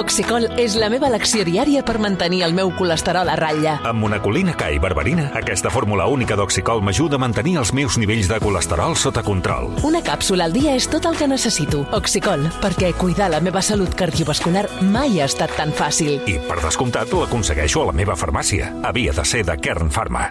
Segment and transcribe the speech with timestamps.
[0.00, 3.74] Oxicol és la meva elecció diària per mantenir el meu colesterol a ratlla.
[3.84, 8.30] Amb monacolina K i berberina, aquesta fórmula única d'Oxicol m'ajuda a mantenir els meus nivells
[8.30, 9.68] de colesterol sota control.
[9.84, 11.82] Una càpsula al dia és tot el que necessito.
[11.92, 16.16] Oxicol, perquè cuidar la meva salut cardiovascular mai ha estat tan fàcil.
[16.24, 18.72] I, per descomptat, l'aconsegueixo a la meva farmàcia.
[18.88, 20.30] Havia de ser de Kern Pharma.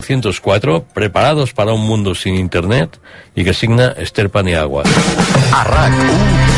[0.00, 2.98] 104, preparados para un mundo sin internet,
[3.36, 4.84] y que signa Esther Paniagua.
[5.52, 6.51] A RAC1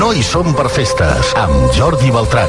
[0.00, 2.48] no hi som per festes, amb Jordi Beltran.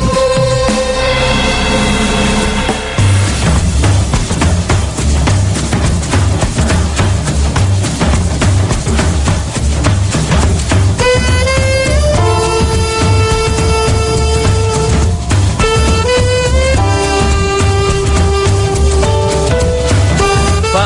[20.71, 20.85] Fa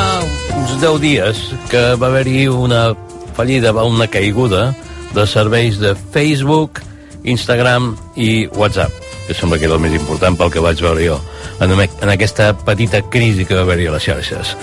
[0.56, 2.88] uns 10 dies que va haver-hi una
[3.38, 4.72] fallida, una caiguda
[5.14, 6.80] de serveis de Facebook,
[7.24, 8.92] Instagram i WhatsApp,
[9.26, 11.20] que sembla que era el més important pel que vaig veure jo
[11.60, 14.54] en, en aquesta petita crisi que va haver-hi a les xarxes.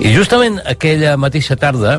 [0.00, 1.98] I justament aquella mateixa tarda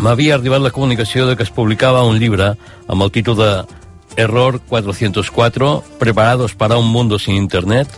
[0.00, 2.54] m'havia arribat la comunicació de que es publicava un llibre
[2.88, 3.50] amb el títol de
[4.16, 7.88] Error 404, Preparados para un mundo sin Internet,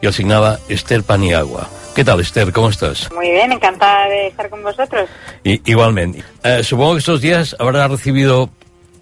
[0.00, 1.68] y el signaba Esther Paniagua.
[1.94, 2.52] ¿Qué tal, Esther?
[2.52, 3.12] ¿Cómo estás?
[3.12, 5.10] Muy bien, encantada de estar con vosotros.
[5.44, 6.24] Y, igualmente.
[6.42, 8.48] Eh, supongo que estos días habrá recibido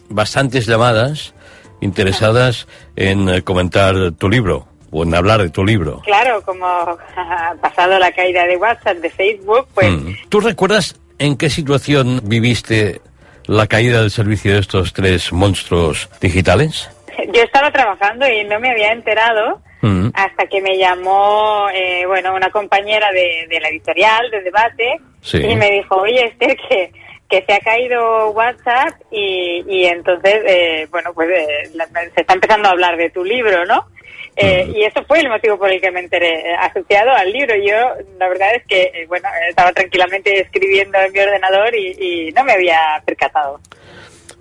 [0.08, 1.32] bastantes llamadas
[1.80, 6.00] interesadas en eh, comentar tu libro o en hablar de tu libro.
[6.04, 9.88] Claro, como ha pasado la caída de WhatsApp, de Facebook, pues...
[9.88, 10.14] Mm.
[10.28, 13.00] ¿Tú recuerdas en qué situación viviste
[13.46, 16.90] la caída del servicio de estos tres monstruos digitales?
[17.32, 19.62] Yo estaba trabajando y no me había enterado
[20.14, 25.38] Hasta que me llamó, eh, bueno, una compañera de, de la editorial, de debate, Sí.
[25.38, 26.92] y me dijo, oye, Esther, que,
[27.28, 32.34] que se ha caído WhatsApp y, y entonces, eh, bueno, pues eh, la- se está
[32.34, 33.86] empezando a hablar de tu libro, ¿no?
[34.36, 37.54] Eh, Y eso fue el motivo por el que me enteré, eh, asociado al libro.
[37.56, 37.76] Yo,
[38.18, 41.96] la verdad es que, eh, bueno, estaba tranquilamente escribiendo en mi ordenador y,
[42.28, 43.60] y no me había percatado.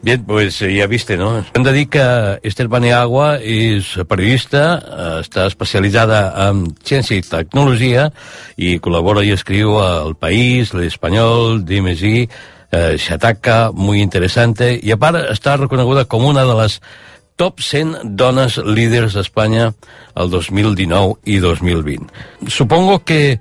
[0.02, 1.44] Bien, pues eh, ja viste, no?
[1.54, 2.04] Hem de dir que
[2.48, 8.08] Esther Paniagua és periodista, eh, està especialitzada en ciència i tecnologia
[8.56, 12.30] i col·labora i escriu al País, l'Espanyol, DMSI,
[12.72, 16.80] eh, Xataca, muy interesante, i a part està reconeguda com una de les
[17.40, 19.74] top 100 dones líders d'Espanya
[20.16, 22.08] el 2019 i 2020.
[22.48, 23.40] Supongo que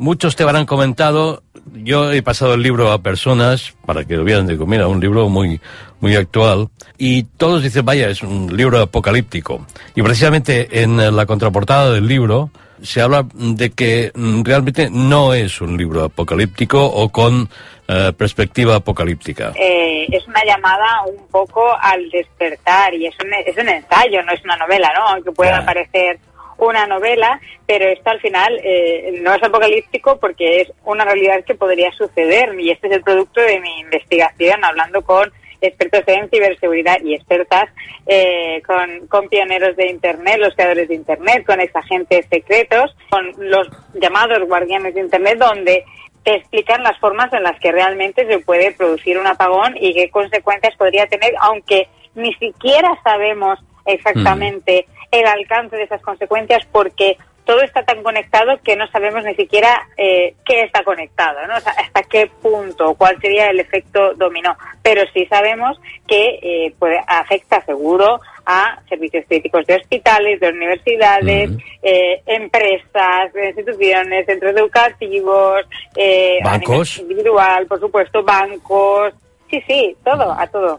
[0.00, 1.42] Muchos te habrán comentado,
[1.74, 5.28] yo he pasado el libro a personas para que lo vieran, digo, mira, un libro
[5.28, 5.60] muy,
[6.00, 9.66] muy actual, y todos dicen, vaya, es un libro apocalíptico.
[9.94, 12.48] Y precisamente en la contraportada del libro
[12.82, 17.46] se habla de que mm, realmente no es un libro apocalíptico o con
[17.86, 19.52] eh, perspectiva apocalíptica.
[19.54, 24.32] Eh, es una llamada un poco al despertar y es un, es un ensayo, no
[24.32, 25.08] es una novela, ¿no?
[25.08, 25.66] Aunque pueda Ya.
[25.66, 26.18] parecer
[26.66, 31.54] una novela, pero esto al final eh, no es apocalíptico porque es una realidad que
[31.54, 32.58] podría suceder.
[32.58, 37.68] Y este es el producto de mi investigación hablando con expertos en ciberseguridad y expertas
[38.06, 43.68] eh, con, con pioneros de Internet, los creadores de Internet, con exagentes secretos, con los
[43.94, 45.84] llamados guardianes de Internet, donde
[46.24, 50.10] te explican las formas en las que realmente se puede producir un apagón y qué
[50.10, 57.62] consecuencias podría tener, aunque ni siquiera sabemos exactamente el alcance de esas consecuencias porque todo
[57.62, 61.56] está tan conectado que no sabemos ni siquiera eh, qué está conectado, ¿no?
[61.56, 64.56] O sea, hasta qué punto, cuál sería el efecto dominó.
[64.82, 71.50] Pero sí sabemos que eh, puede, afecta seguro a servicios críticos de hospitales, de universidades,
[71.82, 75.62] eh, empresas, instituciones, centros educativos,
[75.96, 76.98] eh, Bancos.
[76.98, 79.12] individual, por supuesto, bancos.
[79.50, 80.78] Sí, sí, todo, a todo.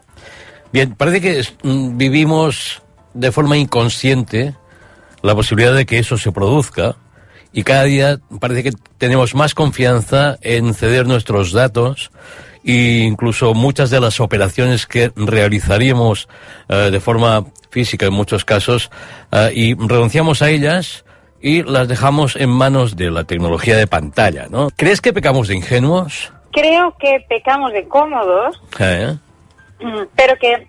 [0.71, 2.81] Bien, parece que mm, vivimos
[3.13, 4.55] de forma inconsciente
[5.21, 6.95] la posibilidad de que eso se produzca
[7.53, 12.11] y cada día parece que tenemos más confianza en ceder nuestros datos
[12.63, 16.29] e incluso muchas de las operaciones que realizaríamos
[16.69, 18.91] eh, de forma física en muchos casos
[19.31, 21.05] eh, y renunciamos a ellas
[21.41, 24.69] y las dejamos en manos de la tecnología de pantalla, ¿no?
[24.75, 26.31] ¿Crees que pecamos de ingenuos?
[26.51, 29.17] Creo que pecamos de cómodos ¿Eh?
[30.15, 30.67] Pero que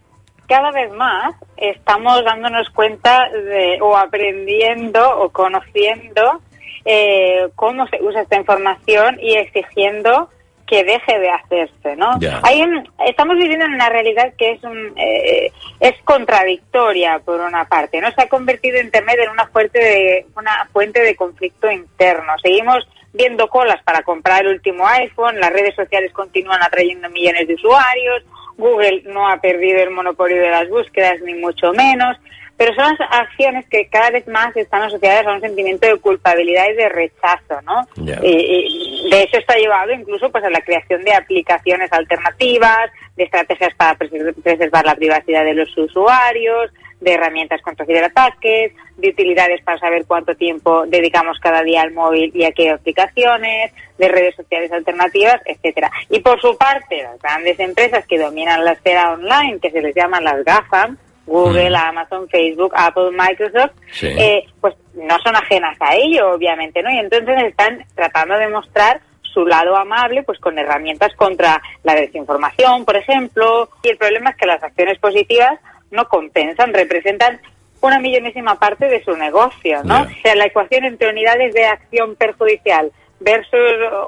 [0.53, 6.43] cada vez más estamos dándonos cuenta de, o aprendiendo o conociendo
[6.85, 10.29] eh, cómo se usa esta información y exigiendo
[10.67, 12.19] que deje de hacerse, ¿no?
[12.21, 12.41] Ya.
[12.43, 15.51] Hay un- estamos viviendo en una realidad que es un, eh,
[15.81, 18.11] es contradictoria por una parte, ¿no?
[18.13, 22.35] Se ha convertido Internet en una fuente de una fuente de conflicto interno.
[22.43, 27.55] Seguimos viendo colas para comprar el último iPhone, las redes sociales continúan atrayendo millones de
[27.55, 28.23] usuarios,
[28.62, 32.17] Google no ha perdido el monopolio de las búsquedas, ni mucho menos,
[32.62, 36.70] pero son las acciones que cada vez más están asociadas a un sentimiento de culpabilidad
[36.70, 37.88] y de rechazo, ¿no?
[38.23, 43.25] Y, y de eso está llevado incluso pues a la creación de aplicaciones alternativas, de
[43.25, 46.70] estrategias para preser- preservar la privacidad de los usuarios,
[47.00, 52.31] de herramientas contra ciberataques, de utilidades para saber cuánto tiempo dedicamos cada día al móvil
[52.32, 55.91] y a qué aplicaciones, de redes sociales alternativas, etcétera.
[56.11, 59.97] Y por su parte, las grandes empresas que dominan la esfera online, que se les
[59.97, 60.97] llaman las GAFAM,
[61.27, 61.77] Google, Mm.
[61.77, 64.09] Amazon, Facebook, Apple, Microsoft, Sí.
[64.09, 66.91] eh, pues no son ajenas a ello, obviamente, ¿no?
[66.91, 72.85] Y entonces están tratando de mostrar su lado amable, pues con herramientas contra la desinformación,
[72.85, 73.69] por ejemplo.
[73.83, 75.59] Y el problema es que las acciones positivas
[75.91, 77.41] no compensan, representan
[77.81, 80.03] una millonésima parte de su negocio, ¿no?
[80.03, 83.59] O sea, la ecuación entre unidades de acción perjudicial versus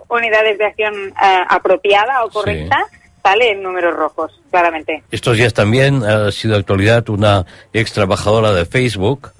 [0.08, 2.34] unidades de acción eh, apropiada o Sí.
[3.24, 5.02] Sale en números rojos, claramente.
[5.10, 9.32] Estos días también ha sido actualidad una ex trabajadora de Facebook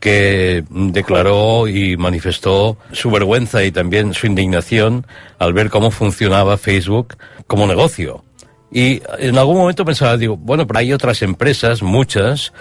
[0.00, 5.06] que declaró y manifestó su vergüenza y también su indignación
[5.38, 7.16] al ver cómo funcionaba Facebook
[7.46, 8.24] como negocio.
[8.72, 12.52] Y en algún momento pensaba, digo, bueno, pero hay otras empresas, muchas,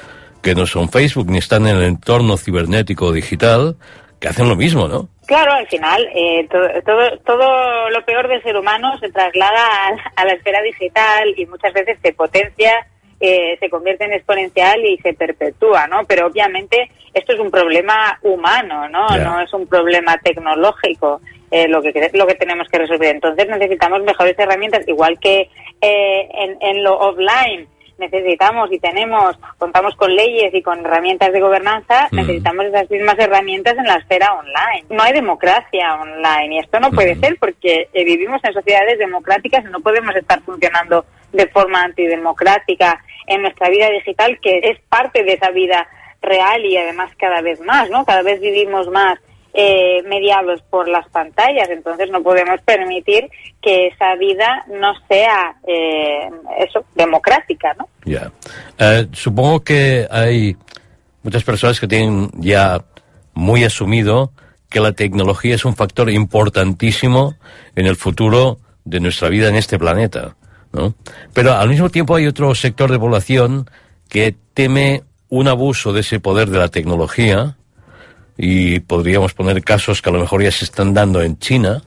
[0.43, 3.77] que no son Facebook ni están en el entorno cibernético digital,
[4.19, 5.09] que hacen lo mismo, ¿no?
[5.31, 10.22] Claro, al final eh, todo, todo, todo lo peor del ser humano se traslada a,
[10.22, 12.86] a la esfera digital y muchas veces se potencia,
[13.18, 16.04] eh, se convierte en exponencial y se perpetúa, ¿no?
[16.06, 19.07] Pero obviamente esto es un problema humano, ¿no?
[19.07, 23.16] No es un problema tecnológico eh, lo que lo que tenemos que resolver.
[23.16, 25.50] Entonces necesitamos mejores herramientas, igual que
[25.80, 27.69] eh, en, en lo offline
[28.01, 32.15] necesitamos y tenemos, contamos con leyes y con herramientas de gobernanza, Mm.
[32.18, 34.86] necesitamos esas mismas herramientas en la esfera online.
[34.89, 37.19] No hay democracia online y esto no puede Mm.
[37.21, 43.00] ser porque eh, vivimos en sociedades democráticas y no podemos estar funcionando de forma antidemocrática
[43.27, 45.88] en nuestra vida digital, que es parte de esa vida
[46.21, 48.04] real y además cada vez más, ¿no?
[48.06, 49.18] Cada vez vivimos más
[49.53, 53.30] eh, mediados por las pantallas, entonces no podemos permitir
[53.62, 57.89] que esa vida no sea eh, eso democrática, ¿no?
[58.06, 58.31] Ya.
[58.80, 60.56] Eh, supongo que hay
[61.24, 62.83] muchas personas que tienen ya
[63.33, 64.31] muy asumido
[64.69, 67.36] que la tecnología es un factor importantísimo
[67.75, 70.38] en el futuro de nuestra vida en este planeta,
[70.71, 70.95] ¿no?
[71.33, 73.69] Pero al mismo tiempo hay otro sector de población
[74.07, 77.57] que teme un abuso de ese poder de la tecnología
[78.43, 81.83] y podríamos poner casos que a lo mejor ya se están dando en China,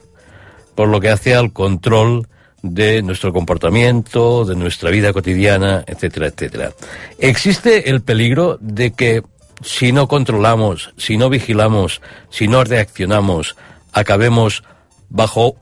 [0.73, 2.29] por lo que hace al control
[2.61, 6.71] de nuestro comportamiento, de nuestra vida cotidiana, etcétera, etcétera.
[7.19, 9.21] Existe el peligro de que
[9.61, 13.57] si no controlamos, si no vigilamos, si no reaccionamos,
[13.91, 14.63] acabemos
[15.09, 15.57] bajo,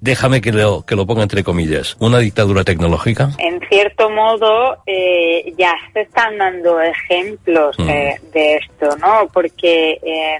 [0.00, 3.30] déjame que lo, que lo ponga entre comillas, una dictadura tecnológica.
[3.38, 7.88] En cierto modo, eh, ya se están dando ejemplos Mm.
[7.88, 9.28] eh, de esto, ¿no?
[9.32, 10.38] Porque, eh,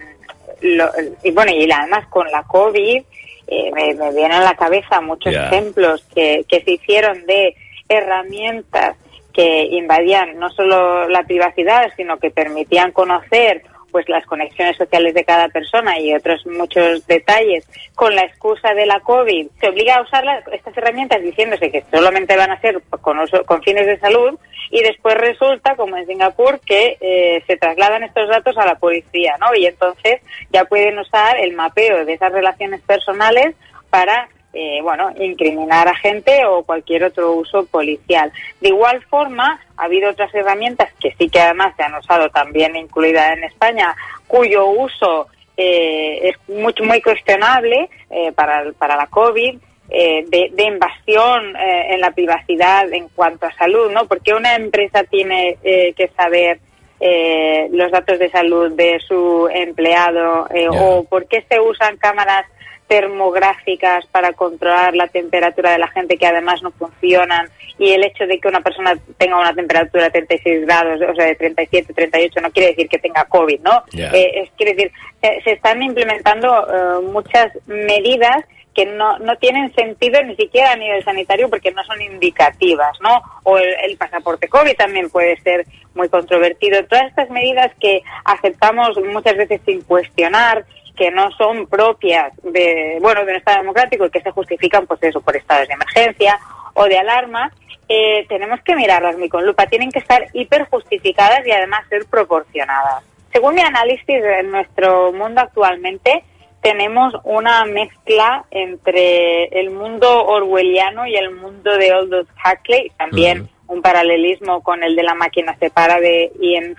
[0.63, 0.91] lo-
[1.23, 3.03] y bueno, y además con la COVID,
[3.49, 7.55] eh, me, me vienen a la cabeza muchos ejemplos que, que se hicieron de
[7.89, 8.97] herramientas
[9.33, 13.63] que invadían no solo la privacidad, sino que permitían conocer
[13.97, 17.65] pues las conexiones sociales de cada persona y otros muchos detalles
[17.95, 19.47] con la excusa de la COVID.
[19.59, 23.17] Se obliga a usar las- estas herramientas diciéndose que solamente van a ser con,
[23.47, 24.39] con fines de salud
[24.71, 29.35] y después resulta, como en Singapur, que eh, se trasladan estos datos a la policía,
[29.41, 29.55] ¿no?
[29.55, 30.21] Y entonces
[30.53, 33.55] ya pueden usar el mapeo de esas relaciones personales
[33.89, 38.33] para eh, bueno, incriminar a gente o cualquier otro uso policial.
[38.61, 42.75] De igual forma, ha habido otras herramientas que sí que además se han usado también
[42.75, 43.95] incluida en España,
[44.27, 49.59] cuyo uso eh, es mucho, muy cuestionable eh, para, para la COVID,
[49.89, 54.07] eh, de, de invasión eh, en la privacidad en cuanto a salud, ¿no?
[54.07, 56.59] Porque una empresa tiene eh, que saber
[56.99, 62.47] eh, los datos de salud de su empleado eh, o por qué se usan cámaras
[62.87, 68.27] termográficas para controlar la temperatura de la gente que además no funcionan y el hecho
[68.27, 72.41] de que una persona tenga una temperatura de 36 grados, o sea, de 37, 38,
[72.41, 73.85] no quiere decir que tenga COVID, ¿no?
[73.93, 79.75] Eh, es, quiere decir, eh, se están implementando eh, muchas medidas que no, no tienen
[79.75, 83.23] sentido ni siquiera a nivel sanitario porque no son indicativas, ¿no?
[83.43, 86.85] O el, el pasaporte COVID también puede ser muy controvertido.
[86.85, 90.65] Todas estas medidas que aceptamos muchas veces sin cuestionar,
[90.97, 95.03] que no son propias de, bueno, de un Estado democrático y que se justifican, pues
[95.03, 96.39] eso, por estados de emergencia
[96.75, 97.53] o de alarma,
[97.89, 99.67] eh, tenemos que mirarlas muy con lupa.
[99.67, 103.05] Tienen que estar hiper justificadas y además ser proporcionadas.
[103.33, 106.25] Según mi análisis, en nuestro mundo actualmente
[106.63, 113.83] tenemos una mezcla entre el mundo orwelliano y el mundo de Aldous Huxley, también un
[113.83, 116.77] paralelismo con el de la máquina separa de Ian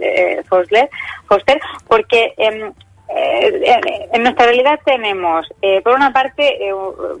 [0.00, 0.90] eh, Foster,
[1.26, 2.72] Foster porque em,
[3.14, 6.58] eh, en nuestra realidad tenemos, eh, por una parte,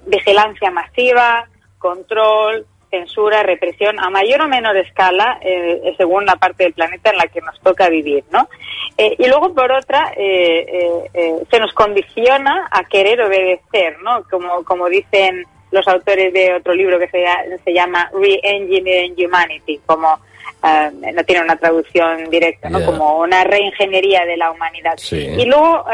[0.06, 1.46] vigilancia masiva,
[1.78, 7.16] control, censura, represión a mayor o menor escala eh, según la parte del planeta en
[7.16, 8.48] la que nos toca vivir, ¿no?
[8.98, 14.24] Eh, y luego por otra eh, se nos condiciona a querer obedecer, ¿no?
[14.30, 17.24] Como como dicen los autores de otro libro que se,
[17.64, 20.20] se llama Re-Engineering Humanity, como
[20.62, 22.84] no tiene una traducción directa, ¿no?
[22.84, 24.96] Como una reingeniería de la humanidad.
[25.10, 25.84] Y luego,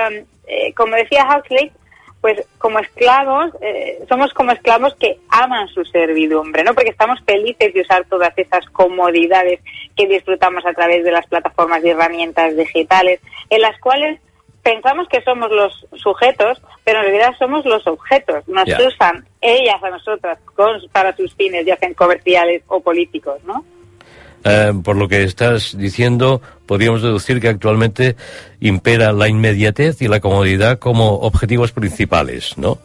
[0.76, 1.72] como decía Huxley,
[2.20, 6.74] pues como esclavos, eh, somos como esclavos que aman su servidumbre, ¿no?
[6.74, 9.60] Porque estamos felices de usar todas esas comodidades
[9.96, 14.20] que disfrutamos a través de las plataformas y herramientas digitales, en las cuales
[14.62, 18.46] pensamos que somos los sujetos, pero en realidad somos los objetos.
[18.48, 20.38] Nos usan ellas a nosotras
[20.90, 23.64] para sus fines, ya sean comerciales o políticos, ¿no?
[24.44, 28.16] Eh, por lo que estás diciendo, podríamos deducir que actualmente
[28.60, 32.78] impera la inmediatez y la comodidad como objetivos principales, ¿no?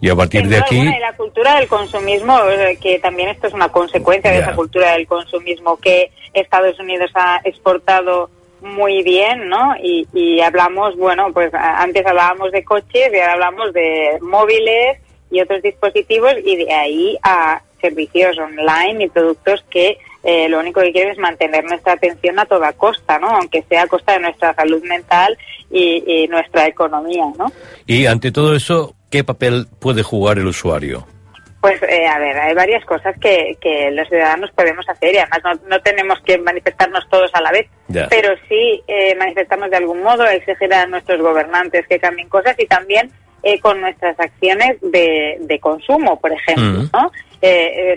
[0.00, 0.82] Y a partir de aquí...
[0.84, 2.36] la cultura del consumismo,
[2.80, 7.40] que también esto es una consecuencia de esa cultura del consumismo que Estados Unidos ha
[7.44, 8.28] exportado
[8.60, 9.76] muy bien, ¿no?
[9.80, 14.98] Y, y hablamos, bueno, pues antes hablábamos de coches y ahora hablamos de móviles
[15.30, 20.80] y otros dispositivos y de ahí a servicios online y productos que eh, lo único
[20.80, 23.28] que quiere es mantener nuestra atención a toda costa, ¿no?
[23.28, 25.36] Aunque sea a costa de nuestra salud mental
[25.70, 27.50] y, nuestra economía, ¿no?
[27.86, 31.06] Y ante todo eso, ¿qué papel puede jugar el usuario?
[31.60, 35.60] Pues, eh, a ver, hay varias cosas que, que los ciudadanos podemos hacer y además
[35.68, 37.68] no, tenemos que manifestarnos todos a la vez,
[38.10, 42.66] pero sí eh, manifestarnos de algún modo, exigir a nuestros gobernantes que cambien cosas y
[42.66, 43.10] también
[43.44, 46.90] eh, con nuestras acciones de, de consumo, por ejemplo, mm.
[46.92, 47.12] ¿no?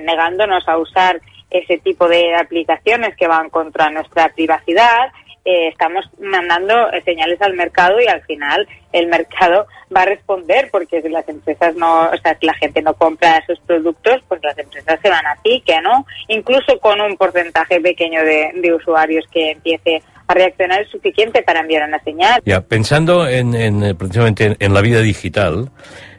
[0.01, 1.19] negándonos a usar
[1.59, 5.11] ese tipo de aplicaciones que van contra nuestra privacidad,
[5.47, 11.03] eh, estamos mandando señales al mercado y al final el mercado va a responder porque
[11.03, 14.57] si las empresas no, o sea, si la gente no compra esos productos, pues las
[14.57, 16.07] empresas se van a pique, ¿no?
[16.29, 21.87] Incluso con un porcentaje pequeño de, usuarios que empiece a reaccionar es suficiente para enviar
[21.87, 22.41] una señal.
[22.43, 25.69] Ya, pensando en, en eh, precisamente en la vida digital,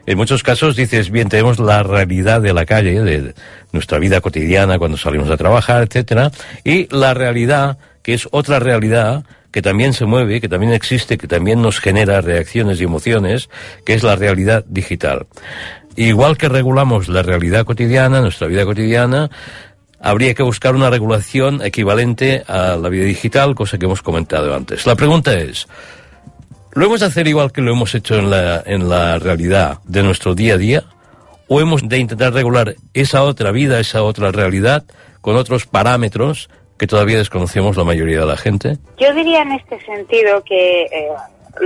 [0.07, 3.35] en muchos casos dices, bien, tenemos la realidad de la calle, de
[3.73, 6.31] nuestra vida cotidiana cuando salimos a trabajar, etcétera,
[6.63, 11.27] y la realidad, que es otra realidad que también se mueve, que también existe, que
[11.27, 13.49] también nos genera reacciones y emociones,
[13.85, 15.27] que es la realidad digital.
[15.97, 19.29] Igual que regulamos la realidad cotidiana, nuestra vida cotidiana,
[19.99, 24.85] habría que buscar una regulación equivalente a la vida digital, cosa que hemos comentado antes.
[24.85, 25.67] La pregunta es,
[26.77, 30.03] ¿Lo hemos de hacer igual que lo hemos hecho en la, en la realidad de
[30.03, 30.83] nuestro día a día?
[31.47, 34.83] ¿O hemos de intentar regular esa otra vida, esa otra realidad,
[35.21, 38.77] con otros parámetros que todavía desconocemos la mayoría de la gente?
[38.99, 41.09] Yo diría en este sentido que eh,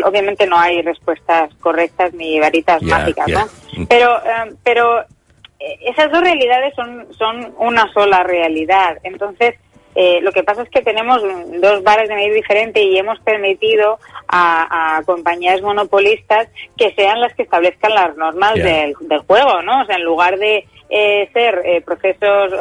[0.06, 3.86] obviamente no hay respuestas correctas ni varitas mágicas, ¿no?
[3.90, 8.98] Pero, eh, pero eh, esas dos realidades son, son una sola realidad.
[9.04, 9.56] Entonces,
[9.96, 11.22] eh, lo que pasa es que tenemos
[11.60, 17.44] dos bares de medir diferente y hemos permitido a, compañías monopolistas que sean las que
[17.44, 18.96] establezcan las normas del,
[19.28, 19.82] juego, ¿no?
[19.82, 22.54] O sea, en lugar de eh, ser eh, procesos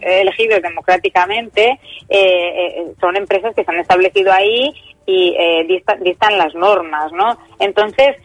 [0.00, 1.78] elegidos democráticamente,
[3.00, 4.72] son empresas que se han establecido ahí
[5.06, 7.36] y distan las normas, ¿no?
[7.58, 8.16] Entonces,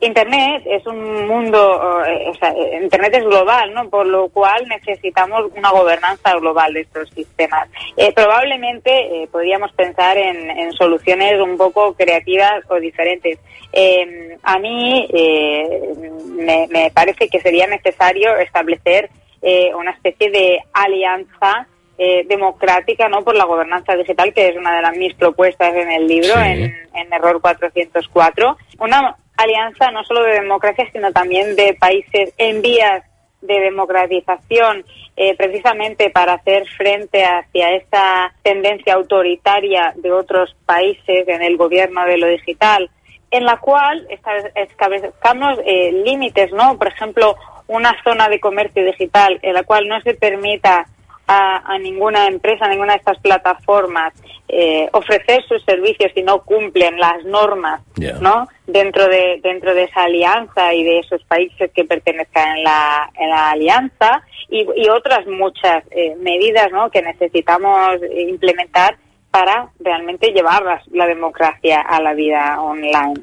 [0.00, 3.88] Internet es un mundo, eh, o sea, Internet es global, ¿no?
[3.88, 7.68] Por lo cual necesitamos una gobernanza global de estos sistemas.
[7.96, 13.38] Eh, probablemente eh, podríamos pensar en, soluciones un poco creativas o diferentes.
[13.72, 15.08] Em, a mí
[16.36, 19.10] me, parece que sería necesario establecer
[19.76, 21.66] una especie de alianza
[22.26, 26.06] democrática no por la gobernanza digital que es una de las mis propuestas en el
[26.06, 32.34] libro en, en error 404 una alianza no solo de democracia, sino también de países
[32.36, 33.04] en vías
[33.40, 34.84] de democratización,
[35.16, 42.04] eh, precisamente para hacer frente hacia esa tendencia autoritaria de otros países en el gobierno
[42.04, 42.90] de lo digital,
[43.30, 44.06] en la cual
[44.54, 46.76] establezcamos eh, límites, ¿no?
[46.76, 47.36] Por ejemplo,
[47.68, 50.86] una zona de comercio digital en la cual no se permita
[51.28, 54.14] a, ninguna empresa, a ninguna de estas plataformas
[54.48, 57.82] eh, ofrecer sus servicios si no cumplen las normas,
[58.20, 58.48] ¿no?
[58.66, 63.28] Dentro de dentro de esa alianza y de esos países que pertenezcan en la, en
[63.28, 66.90] la alianza y, otras muchas eh, medidas, ¿no?
[66.90, 68.96] Que necesitamos implementar
[69.30, 73.20] para realmente llevar la democracia a la vida online.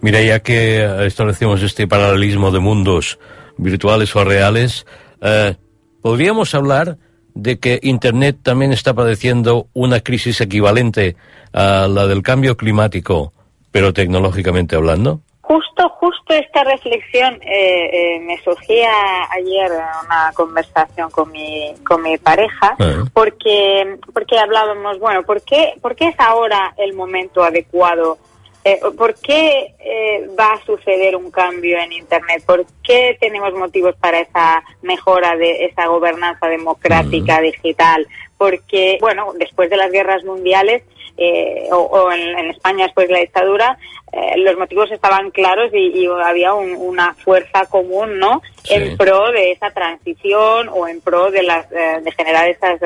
[0.00, 3.18] Mira, ya que establecemos este paralelismo de mundos
[3.56, 4.86] virtuales o reales,
[5.20, 5.56] eh,
[6.00, 6.98] ¿podríamos hablar
[7.34, 11.16] de que Internet también está padeciendo una crisis equivalente
[11.52, 13.32] a la del cambio climático,
[13.70, 15.20] pero tecnológicamente hablando?
[15.42, 18.90] Justo, justo esta reflexión eh, eh, me surgía
[19.30, 23.04] ayer en una conversación con mi, con mi pareja, Ah.
[23.12, 28.18] porque, porque hablábamos, bueno, ¿por qué, ¿por qué es ahora el momento adecuado?
[28.64, 32.44] Eh, ¿Por qué eh, va a suceder un cambio en Internet?
[32.46, 38.06] ¿Por qué tenemos motivos para esa mejora de esa gobernanza democrática digital?
[38.38, 40.84] Porque, bueno, después de las guerras mundiales,
[41.16, 43.76] eh, o, o en, en España después de la dictadura,
[44.12, 48.42] eh, los motivos estaban claros y, y había un- una fuerza común, ¿no?
[48.62, 48.74] Sí.
[48.74, 52.80] En pro de esa transición o en pro de las eh, de generar esas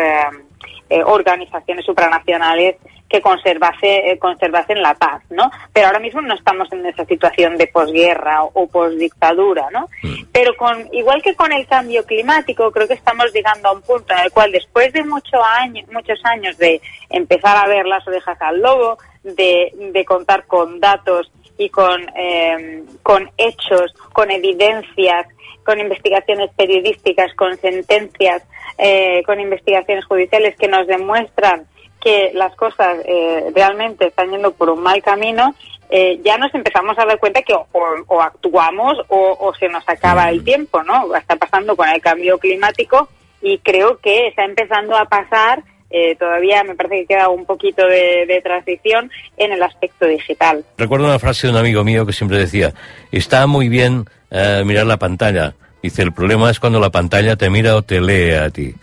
[1.05, 2.77] organizaciones supranacionales
[3.09, 5.51] que conservase, eh, conservasen la paz, ¿no?
[5.73, 9.89] Pero ahora mismo no estamos en esa situación de posguerra o, o posdictadura, ¿no?
[10.33, 14.13] Pero con, igual que con el cambio climático, creo que estamos llegando a un punto
[14.13, 18.41] en el cual después de mucho año, muchos años de empezar a ver las orejas
[18.41, 25.27] al lobo, de, de contar con datos y con, eh, con hechos, con evidencias,
[25.65, 28.43] con investigaciones periodísticas, con sentencias,
[28.79, 31.67] eh, con investigaciones judiciales que nos demuestran
[32.01, 35.55] que las cosas eh, realmente están yendo por un mal camino,
[35.89, 39.89] eh, ya nos empezamos a dar cuenta que o, o actuamos o, o se nos
[39.89, 41.15] acaba el tiempo, ¿no?
[41.15, 43.09] Está pasando con el cambio climático
[43.41, 47.87] y creo que está empezando a pasar, eh, todavía me parece que queda un poquito
[47.87, 50.65] de, de transición en el aspecto digital.
[50.77, 52.73] Recuerdo una frase de un amigo mío que siempre decía,
[53.13, 55.55] está muy bien eh, mirar la pantalla.
[55.83, 58.75] Dice, el problema es cuando la pantalla te mira o te lee a ti.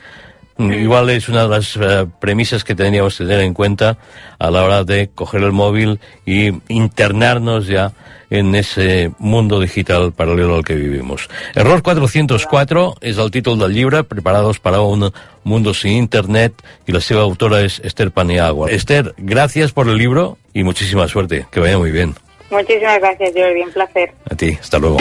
[0.58, 3.98] Mm, Igual es una de las eh, premisas que tendríamos que tener en cuenta
[4.38, 7.92] a la hora de coger el móvil y internarnos ya
[8.30, 11.30] en ese mundo digital paralelo al que vivimos.
[11.56, 15.12] Error 404 és el títol del llibre, Preparados para un
[15.44, 16.54] mundo sin Internet,
[16.88, 18.72] y la seva autora es Esther Paniagua.
[18.72, 21.46] Esther, gracias por el libro y muchísima suerte.
[21.52, 22.16] Que vaya muy bien.
[22.50, 24.12] Muchísimas gracias, Jordi, un placer.
[24.30, 24.98] A ti, hasta luego.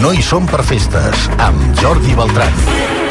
[0.00, 3.05] No hi som per festes, amb Jordi Beltran.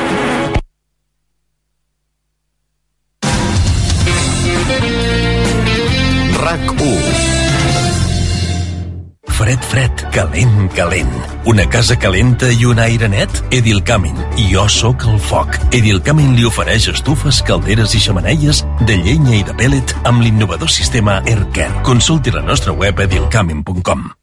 [10.15, 11.11] Calent, calent.
[11.45, 13.41] Una casa calenta i un aire net?
[13.51, 14.15] Edilcamin.
[14.39, 15.59] I jo sóc el foc.
[15.75, 21.19] Edilcamin li ofereix estufes, calderes i xamaneies de llenya i de pellet amb l'innovador sistema
[21.25, 21.83] AirCare.
[21.83, 24.13] Consulti la nostra web edilcamin.com.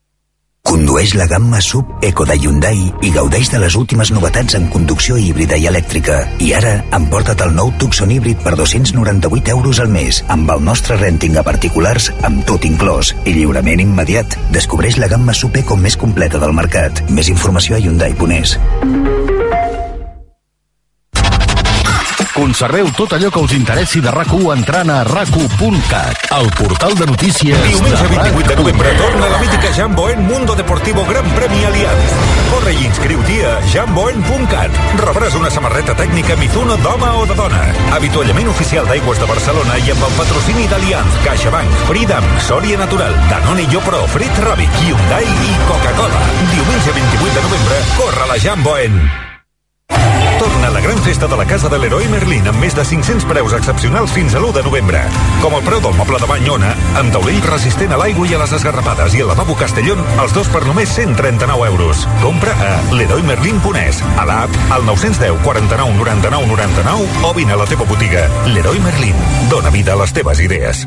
[0.72, 5.18] Condueix la gamma sub Eco de Hyundai i gaudeix de les últimes novetats en conducció
[5.20, 6.22] híbrida i elèctrica.
[6.40, 10.96] I ara, emporta't el nou Tucson híbrid per 298 euros al mes, amb el nostre
[10.96, 14.38] renting a particulars, amb tot inclòs, i lliurament immediat.
[14.56, 17.04] Descobreix la gamma sub Eco més completa del mercat.
[17.12, 18.56] Més informació a Hyundai.es.
[22.42, 27.60] Conserveu tot allò que us interessi de RAC1 entrant a rac1.cat, el portal de notícies
[27.68, 28.58] Diumenge de 28 de RAC1.
[28.58, 32.18] novembre torna la mítica Jamboen Mundo Deportivo Gran Premi Allianz.
[32.50, 34.82] Corre i inscriu-t'hi a jamboen.cat.
[35.04, 37.62] Rebràs una samarreta tècnica Mizuno d'home o de dona.
[37.94, 43.70] Avituallament oficial d'Aigües de Barcelona i amb el patrocini d'Allianz, CaixaBank, Freedom, Sòria Natural, Danone
[43.70, 46.30] i Pro, Frit Rabbit, Hyundai i Coca-Cola.
[46.50, 49.30] Diumenge 28 de novembre, corre la Jamboen.
[50.42, 53.52] Torna la gran festa de la Casa de l'Heroi Merlin amb més de 500 preus
[53.54, 55.02] excepcionals fins a l'1 de novembre.
[55.42, 58.40] Com el preu del moble de bany Ona, amb taulell resistent a l'aigua i a
[58.42, 62.06] les esgarrapades i el lavabo Castellón, els dos per només 139 euros.
[62.24, 67.86] Compra a leroymerlin.es, a l'app, al 910 49 99 99 o vine a la teva
[67.86, 68.26] botiga.
[68.50, 69.24] L'Heroi Merlin.
[69.50, 70.86] Dóna vida a les teves idees.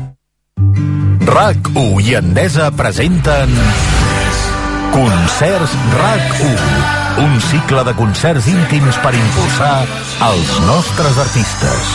[1.26, 3.56] RAC1 i Endesa presenten
[4.96, 9.86] Concerts RAC1 un cicle de concerts íntims per impulsar
[10.26, 11.92] els nostres artistes.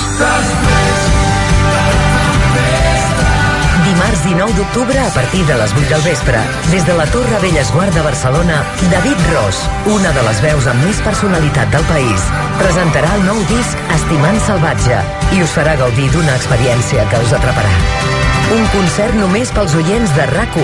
[3.86, 7.94] Dimarts 19 d'octubre a partir de les 8 del vespre, des de la Torre Bellesguard
[7.94, 9.62] de Barcelona, David Ros,
[9.98, 12.28] una de les veus amb més personalitat del país,
[12.62, 15.02] presentarà el nou disc Estimant Salvatge
[15.38, 18.31] i us farà gaudir d'una experiència que us atraparà.
[18.52, 20.56] Un concert només pels oients de rac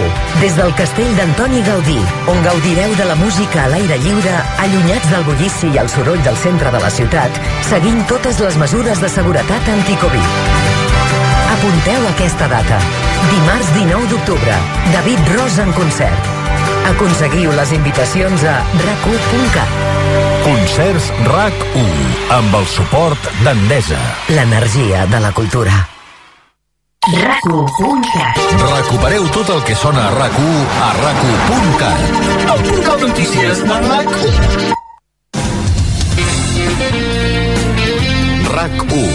[0.41, 1.95] des del castell d'Antoni Gaudí,
[2.27, 4.33] on gaudireu de la música a l'aire lliure,
[4.65, 8.99] allunyats del bullici i el soroll del centre de la ciutat, seguint totes les mesures
[8.99, 10.35] de seguretat anticovid.
[11.55, 12.83] Apunteu aquesta data.
[13.31, 14.59] Dimarts 19 d'octubre.
[14.91, 16.31] David Ros en concert.
[16.91, 19.83] Aconseguiu les invitacions a rac1.cat.
[20.43, 24.01] Concerts RAC1 amb el suport d'Endesa.
[24.35, 25.96] L'energia de la cultura.
[27.07, 32.01] RAC1.cat Recupereu tot el que sona a RAC1 a RAC1.cat.
[32.51, 34.73] El portal de notícies de RAC1.
[38.51, 39.07] RAC1.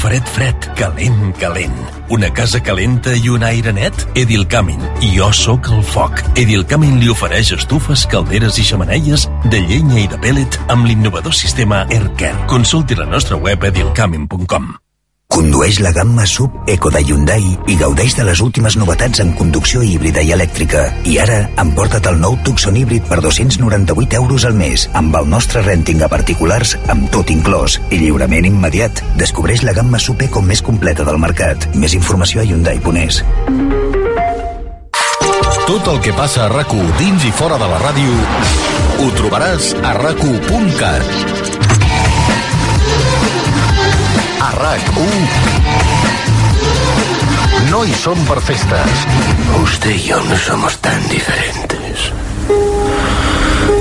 [0.00, 1.76] Fred, fred, calent, calent.
[2.08, 4.08] Una casa calenta i un aire net?
[4.16, 4.80] Edilcamin.
[5.04, 6.24] I jo sóc el foc.
[6.40, 11.84] Edilcamin li ofereix estufes, calderes i xamaneies de llenya i de pèl·let amb l'innovador sistema
[11.90, 12.46] AirCare.
[12.48, 14.72] Consulti la nostra web edilcamin.com.
[15.30, 19.82] Condueix la gamma sub Eco de Hyundai i gaudeix de les últimes novetats en conducció
[19.86, 20.88] híbrida i elèctrica.
[21.06, 25.62] I ara, emporta't el nou Tucson híbrid per 298 euros al mes, amb el nostre
[25.62, 29.04] renting a particulars, amb tot inclòs i lliurament immediat.
[29.20, 31.68] Descobreix la gamma sub Eco més completa del mercat.
[31.78, 33.22] Més informació a Hyundai.es.
[35.70, 38.18] Tot el que passa a rac dins i fora de la ràdio
[39.00, 40.18] ho trobaràs a rac
[44.40, 45.70] A RAC1
[47.70, 49.04] no hi som per festes.
[49.62, 52.12] Usted y yo no somos tan diferentes.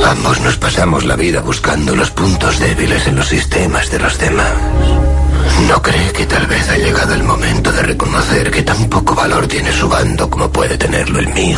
[0.06, 4.54] Ambos nos pasamos la vida buscando los puntos débiles en los sistemas de los demás.
[5.68, 9.48] ¿No cree que tal vez ha llegado el momento de reconocer que tan poco valor
[9.48, 11.58] tiene su bando como puede tenerlo el mío?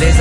[0.00, 0.18] les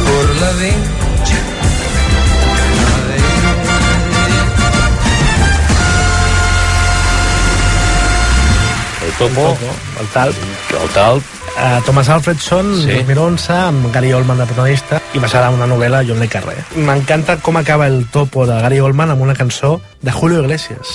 [0.05, 0.81] pour la vie
[9.05, 9.57] El topo,
[10.01, 10.35] el talp.
[10.83, 11.23] el talp,
[11.57, 12.81] Uh, Thomas Alfredson, Sí.
[12.83, 12.93] sí.
[12.97, 16.53] 2011, amb Gary Oldman de protagonista, i basada en una novel·la John le Carré.
[16.75, 20.85] M'encanta com acaba el topo de Gary Oldman amb una cançó de Julio Iglesias.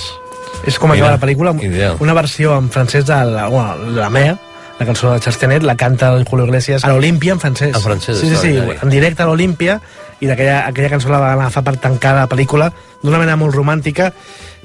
[0.67, 1.97] És com acaba la pel·lícula, ideal.
[2.01, 4.39] una versió en francès de la, bueno, la mea,
[4.79, 7.75] la cançó de Charles Tenet, la canta el Julio Iglesias a l'Olimpia en francès.
[7.75, 9.81] En francès, Sí, sí, sí, en directe a l'Olimpia,
[10.23, 12.71] i d'aquella aquella cançó la van agafar per tancar la pel·lícula
[13.03, 14.13] d'una manera molt romàntica,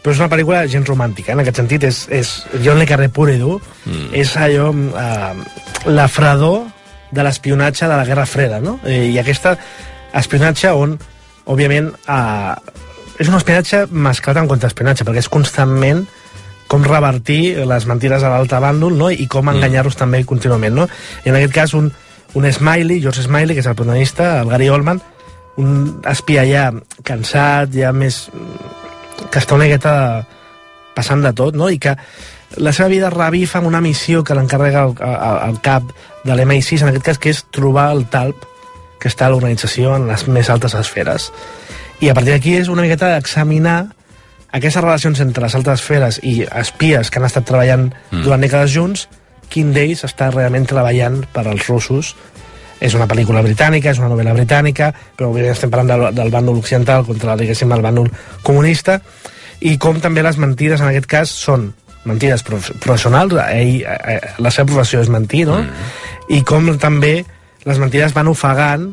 [0.02, 2.34] però és una pel·lícula gens romàntica, en aquest sentit és, és
[2.64, 4.10] John le Carré pur i dur, mm.
[4.16, 5.34] és allò eh,
[5.90, 6.68] la fredor
[7.12, 8.78] de l'espionatge de la Guerra Freda, no?
[8.86, 9.56] I aquesta
[10.18, 10.98] espionatge on,
[11.50, 12.86] òbviament, eh,
[13.18, 16.06] és un espionatge mesclat amb contraespionatge, perquè és constantment
[16.68, 19.10] com revertir les mentides a l'altre bàndol no?
[19.10, 20.76] i com enganyar-los també contínuament.
[20.76, 20.88] No?
[21.24, 21.92] I en aquest cas, un,
[22.36, 25.02] un Smiley, George Smiley, que és el protagonista, el Gary Oldman,
[25.64, 26.70] un espia ja
[27.08, 28.28] cansat, ja més...
[29.32, 29.94] que està una miqueta
[30.98, 31.72] passant de tot, no?
[31.74, 31.96] i que
[32.62, 35.90] la seva vida revifa amb una missió que l'encarrega el, el, el cap
[36.24, 38.46] de l'MI6, en aquest cas, que és trobar el talp
[39.02, 41.32] que està a l'organització en les més altes esferes.
[42.00, 43.88] I a partir d'aquí és una miqueta examinar
[44.54, 48.24] aquestes relacions entre les altres esferes i espies que han estat treballant mm.
[48.26, 49.08] durant dècades junts,
[49.52, 52.14] quin d'ells està realment treballant per als russos.
[52.78, 56.60] És una pel·lícula britànica, és una novel·la britànica, però òbviament estem parlant del, del bàndol
[56.62, 58.12] occidental contra, diguéssim, el bàndol
[58.46, 59.00] comunista,
[59.66, 61.72] i com també les mentides, en aquest cas, són
[62.08, 65.58] mentides prof professionals, ell, eh, la seva professió és mentir, no?
[65.64, 65.90] Mm.
[66.38, 67.16] I com també
[67.66, 68.92] les mentides van ofegant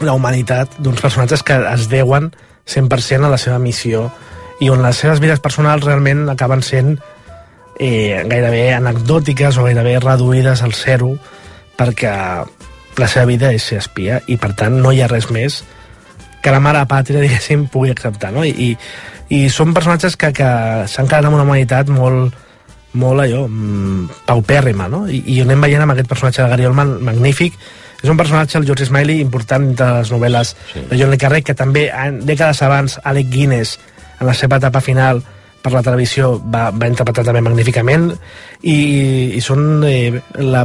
[0.00, 2.30] la humanitat d'uns personatges que es deuen
[2.68, 4.08] 100% a la seva missió
[4.60, 6.96] i on les seves vides personals realment acaben sent
[7.78, 11.14] eh, gairebé anecdòtiques o gairebé reduïdes al zero
[11.78, 12.14] perquè
[13.00, 15.62] la seva vida és ser espia i per tant no hi ha res més
[16.40, 18.44] que la mare pàtria, diguéssim, pugui acceptar, no?
[18.44, 18.72] I,
[19.30, 20.50] i són personatges que, que
[20.88, 22.34] s'han quedat amb una humanitat molt,
[23.00, 25.04] molt allò, mm, paupèrrima, no?
[25.08, 27.58] I, I anem veient amb aquest personatge de Gary Oldman magnífic.
[28.00, 30.86] És un personatge, el George Smiley, important de les novel·les sí.
[30.90, 33.76] de John le Carré, que també, en, dècades abans, Alec Guinness,
[34.20, 35.22] en la seva etapa final,
[35.60, 38.06] per la televisió va, va interpretar també magníficament
[38.64, 38.76] i,
[39.36, 40.64] i són eh, la,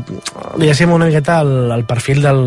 [0.55, 2.41] diguéssim una miqueta el, el perfil del,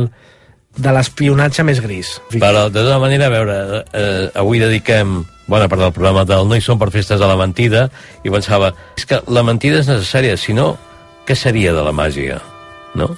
[0.79, 2.15] de l'espionatge més gris.
[2.33, 3.59] Però, de tota manera, a veure,
[3.93, 7.39] eh, avui dediquem bona part del programa del No hi som per festes a la
[7.41, 7.89] mentida,
[8.23, 10.75] i pensava, és que la mentida és necessària, si no,
[11.29, 12.39] què seria de la màgia?
[12.97, 13.11] No?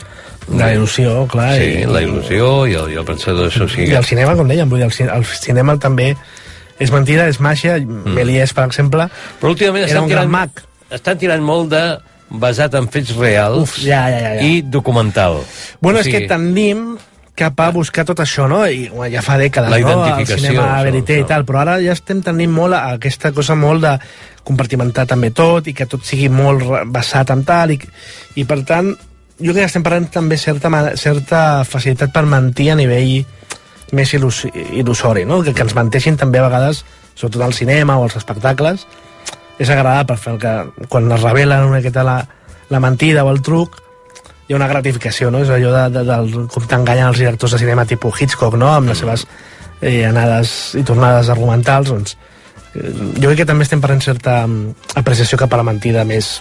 [0.59, 1.53] La il·lusió, clar.
[1.61, 3.85] Sí, i, la il·lusió i el, i el pensador d'això sí.
[3.87, 6.14] I el cinema, com dèiem, vull dir, el, el cinema també
[6.81, 7.76] és mentida, és màgia.
[7.79, 8.14] Mm.
[8.16, 9.07] Méliès, per exemple,
[9.40, 10.64] Però últimament era estan un gran tirant, mag.
[10.90, 11.85] estan tirant molt de
[12.31, 14.42] basat en fets reals Uf, ja, ja, ja, ja.
[14.46, 15.40] i documental.
[15.81, 16.96] Bueno, O és sigui, que tendim
[17.40, 18.64] cap a buscar tot això, no?
[18.68, 20.05] I bueno, ja fa dècades, La no?
[20.18, 21.24] El cinema això, verité això.
[21.24, 23.94] i tal, però ara ja estem tendint molt a aquesta cosa molt de
[24.44, 27.79] compartimentar també tot i que tot sigui molt basat en tal i,
[28.40, 28.92] i per tant,
[29.40, 33.24] jo crec que estem parlant també certa, certa facilitat per mentir a nivell
[33.96, 35.40] més il·lus il·lusori, no?
[35.42, 38.87] que, que ens menteixin també a vegades, sobretot al cinema o als espectacles,
[39.61, 40.53] és agradable fer el que,
[40.88, 42.20] quan es revela una miqueta la,
[42.70, 43.81] la mentida o el truc,
[44.48, 45.44] hi ha una gratificació, no?
[45.44, 48.70] És allò de, de, del, com t'enganyen els directors de cinema tipus Hitchcock, no?
[48.72, 49.26] Amb les seves
[49.81, 52.16] eh, anades i tornades argumentals, doncs...
[52.74, 56.38] eh, Jo crec que també estem perdent certa mm, apreciació cap a la mentida més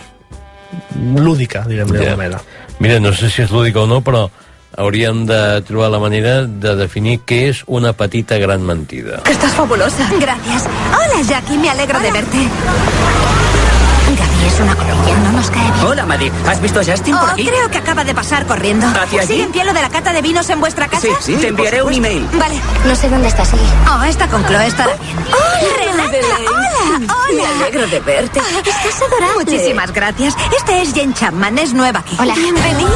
[1.16, 2.18] lúdica, direm d'alguna Ja.
[2.18, 2.42] manera.
[2.80, 4.30] Mira, no sé si és lúdic o no, però
[4.78, 9.22] hauríem de trobar la manera de definir què és una petita gran mentida.
[9.30, 10.08] Estás fabulosa.
[10.20, 10.68] Gracias.
[10.94, 12.48] Hola, Jackie, me alegro de verte.
[14.48, 15.86] Es una colilla, no nos cae bien.
[15.86, 16.32] Hola, Maddie.
[16.48, 17.46] ¿Has visto a Justin por Oh, aquí?
[17.46, 18.88] creo que acaba de pasar corriendo.
[18.88, 19.28] ¿Hacia allí?
[19.34, 21.02] ¿Sigue en pie lo de la cata de vinos en vuestra casa?
[21.02, 22.28] Sí, sí, te enviaré un email.
[22.34, 22.60] Vale.
[22.86, 23.62] No sé dónde está, sigue.
[23.90, 25.18] Oh, está con Chloe, estará bien.
[25.28, 26.18] ¡Hola, Renata!
[26.50, 27.14] ¡Hola!
[27.14, 27.44] ¡Hola!
[27.58, 28.40] Me alegro de verte.
[28.40, 29.46] Estás adorable.
[29.46, 30.34] Muchísimas gracias.
[30.58, 32.16] Este es Jen Chapman, es nueva aquí.
[32.20, 32.34] Hola.
[32.36, 32.90] Bienvenido.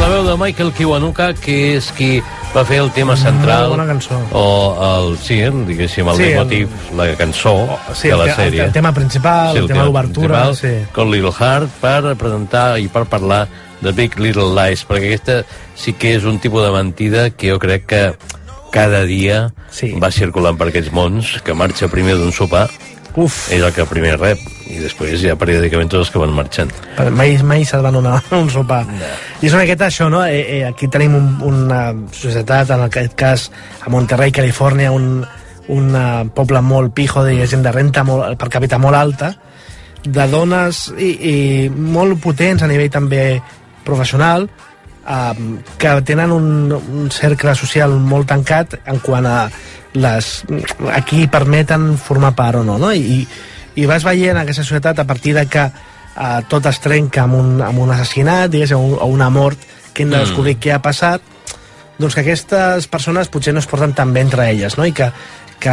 [0.00, 2.20] La veu de Michael Kiwanuka, que és qui
[2.54, 3.66] va fer el tema central.
[3.68, 4.18] Molt bona cançó.
[4.32, 4.44] O
[4.86, 7.54] el, sí, diguéssim, el Sí, sí, el- la cançó
[7.94, 8.64] sí, de el la el- sèrie.
[8.64, 10.72] el tema principal, el tema d'obertura, sí.
[10.92, 13.48] Con Little Heart, per presentar i per parlar
[13.80, 17.58] de Big Little Lies, perquè aquesta sí que és un tipus de mentida que jo
[17.58, 18.16] crec que
[18.70, 19.92] cada dia sí.
[19.98, 22.68] va circulant per aquests mons, que marxa primer d'un sopar,
[23.18, 23.48] Uf.
[23.50, 24.38] és el que primer rep,
[24.70, 26.70] i després ja periòdicament tots els que van marxant.
[26.94, 28.84] Però mai, mai se't van donar un sopar.
[29.40, 30.22] I és una miqueta això, no?
[30.26, 31.82] Eh, eh, aquí tenim un, una
[32.14, 33.48] societat, en aquest cas
[33.82, 35.24] a Monterrey, Califòrnia, un,
[35.74, 39.32] un eh, poble molt pijo de gent de renta molt, per càpita molt alta,
[40.04, 41.36] de dones i, i
[41.68, 43.22] molt potents a nivell també
[43.84, 44.46] professional,
[45.02, 45.34] eh,
[45.80, 49.40] que tenen un, un cercle social molt tancat en quant a
[49.94, 50.44] les,
[50.92, 52.92] a qui permeten formar part o no, no?
[52.92, 53.26] I,
[53.76, 57.62] i vas veient aquesta societat a partir de que eh, tot es trenca amb un,
[57.62, 59.58] amb un assassinat, diguéssim, o, un- o una mort
[59.94, 60.26] que hem de Mm.
[60.28, 61.22] descobrir què ha passat,
[61.98, 64.84] doncs que aquestes persones potser no es porten tan bé entre elles, no?
[64.86, 65.10] I que,
[65.58, 65.70] que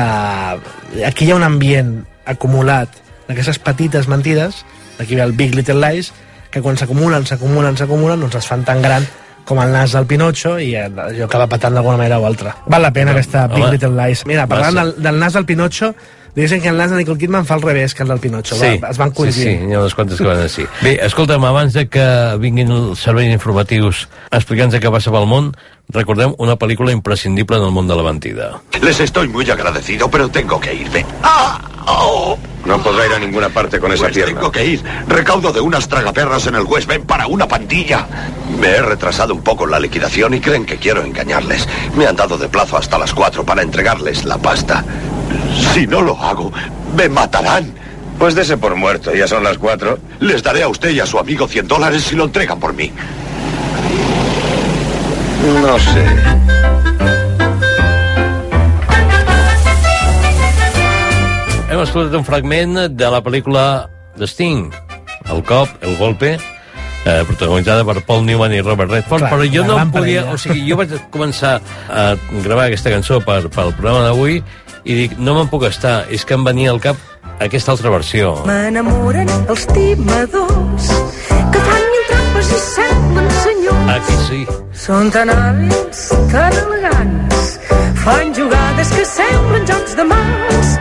[1.06, 2.89] aquí hi ha un ambient acumulat
[3.28, 4.63] d'aquestes petites mentides,
[4.97, 6.12] d'aquí ve el Big Little Lies,
[6.49, 9.06] que quan s'acumulen, s'acumulen, s'acumulen, doncs es fan tan gran
[9.45, 12.55] com el nas del Pinocho i eh, allò acaba patant d'alguna manera o altra.
[12.65, 14.25] Val la pena aquesta Big home, Little Lies.
[14.25, 15.93] Mira, parlant del, del nas del Pinocho,
[16.35, 18.55] diguéssim que el nas de Nicole Kidman fa al revés que el del Pinocho.
[18.55, 19.59] Sí, Va, es van sí, coincidir.
[19.59, 20.65] sí, hi ha unes quantes que van així.
[20.81, 22.05] Bé, escolta'm, abans de que
[22.39, 25.53] vinguin els serveis informatius explicant-nos què passa pel món,
[25.89, 28.51] recordem una pel·lícula imprescindible en el món de la mentida.
[28.81, 31.05] Les estoy muy agradecido, pero tengo que irme.
[31.23, 31.61] ¡Ah!
[31.87, 32.37] ¡Oh!
[32.65, 34.33] No podrá ir a ninguna parte con esa Pues pierna.
[34.39, 34.83] tengo que ir.
[35.07, 38.07] Recaudo de unas tragaperras en el West Bend para una pandilla.
[38.59, 41.67] Me he retrasado un poco en la liquidación y creen que quiero engañarles.
[41.95, 44.83] Me han dado de plazo hasta las cuatro para entregarles la pasta.
[45.75, 46.53] Si no lo hago,
[46.95, 47.69] me matarán.
[48.17, 49.99] Pues dese por muerto, ya son las cuatro.
[50.21, 52.93] Les daré a usted y a su amigo 100 dólares si lo entregan por mí.
[55.61, 56.05] No sé.
[61.69, 64.71] Hem escoltat un fragment de la pel·lícula de Sting,
[65.27, 66.38] El cop, el golpe,
[67.05, 70.25] eh, protagonitzada per Paul Newman i Robert Redford, Clar, però jo no podia...
[70.25, 70.33] parella.
[70.33, 72.05] O sigui, jo vaig començar a
[72.43, 74.41] gravar aquesta cançó per, pel programa d'avui
[74.85, 76.99] i dic, no me'n puc estar, és que em venia al cap
[77.41, 78.35] aquesta altra versió.
[78.49, 80.91] M'enamoren els timadors
[81.53, 83.89] que fan mil trampes i semblen senyors.
[83.95, 84.41] Aquí sí.
[84.85, 87.55] Són tan hàbils, tan elegants,
[88.03, 90.75] fan jugades que semblen jocs de mans.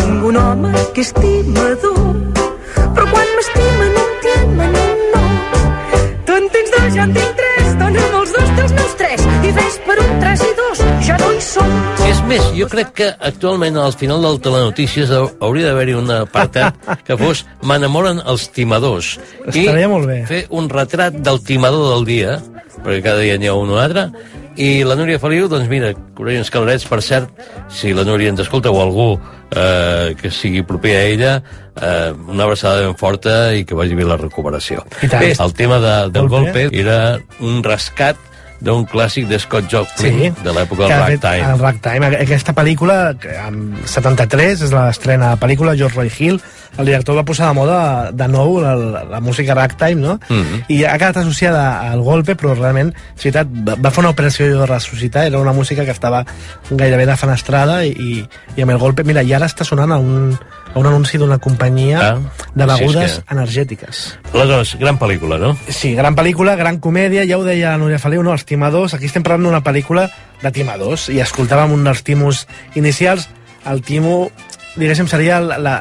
[0.00, 2.14] Tinc un home que és timador,
[2.94, 3.81] però quan m'estimen
[6.92, 10.12] dos, jo en tinc tres, dona'm els dos teus meus tres, i ves per un
[10.20, 11.72] tres i dos, ja no hi som.
[12.08, 16.76] És més, jo crec que actualment al final del Telenotícies hau- hauria d'haver-hi un apartat
[17.06, 19.18] que fos M'enamoren els timadors.
[19.46, 20.20] Estaria molt bé.
[20.26, 22.38] fer un retrat del timador del dia,
[22.82, 24.08] perquè cada dia n'hi ha un o altre,
[24.56, 27.30] i la Núria Feliu, doncs mira, corrent uns calorets, per cert,
[27.72, 31.32] si la Núria ens escolta o algú eh, que sigui proper a ella,
[31.76, 34.84] eh, una abraçada ben forta i que vagi bé la recuperació.
[35.02, 36.66] Bé, el tema de, del Golpe.
[36.68, 36.98] golpe era
[37.40, 38.31] un rescat
[38.62, 41.52] d'un clàssic de Scott Joplin, Sí, de l'època del ragtime.
[41.52, 42.10] El Ragtime.
[42.22, 42.98] Aquesta pel·lícula,
[43.42, 46.38] amb 73, és l'estrena de pel·lícula, George Roy Hill,
[46.78, 47.78] el director va posar de moda
[48.16, 48.72] de nou la,
[49.10, 50.18] la música ragtime, no?
[50.28, 50.62] Mhm.
[50.72, 54.48] I ha quedat associada al golpe, però realment, és veritat, va, va fer una operació
[54.48, 56.24] de ressuscitar, era una música que estava
[56.70, 58.22] gairebé defenestrada i,
[58.56, 60.38] i amb el golpe, mira, i ara està sonant a un,
[60.74, 62.18] a un anunci d'una companyia Ah,
[62.54, 64.18] de begudes que- energètiques.
[64.32, 65.56] Aleshores, gran pel·lícula, no?
[65.68, 68.32] Sí, gran pel·lícula, gran comèdia, ja ho deia la Núria Feliu, no?
[68.32, 70.10] Els timadors, aquí estem parlant d'una pel·lícula
[70.42, 73.28] de timadors, i escoltàvem un dels timos inicials,
[73.66, 74.30] el timo,
[74.76, 75.74] diguéssim, seria el, la,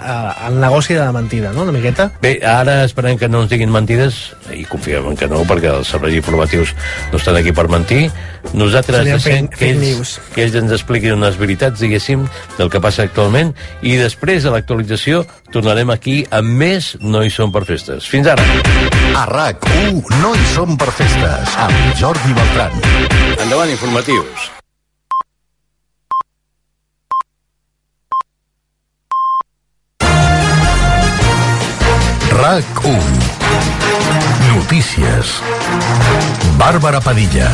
[0.47, 2.09] el negoci de la mentida, no?, una miqueta.
[2.21, 5.87] Bé, ara esperem que no ens diguin mentides, i confiem en que no, perquè els
[5.93, 6.73] serveis informatius
[7.11, 8.09] no estan aquí per mentir.
[8.53, 10.13] Nosaltres Serien deixem fake- que ells, news.
[10.35, 12.27] que ells ens expliquin unes veritats, diguéssim,
[12.57, 17.51] del que passa actualment, i després de l'actualització tornarem aquí amb més No hi som
[17.51, 18.07] per festes.
[18.09, 18.43] Fins ara!
[19.15, 22.73] A RAC1 no hi som per festes, amb Jordi Beltran.
[23.39, 24.51] Endavant, informatius.
[32.41, 33.21] RAC1
[34.55, 35.41] Notícies.
[36.57, 37.51] Bàrbara Padilla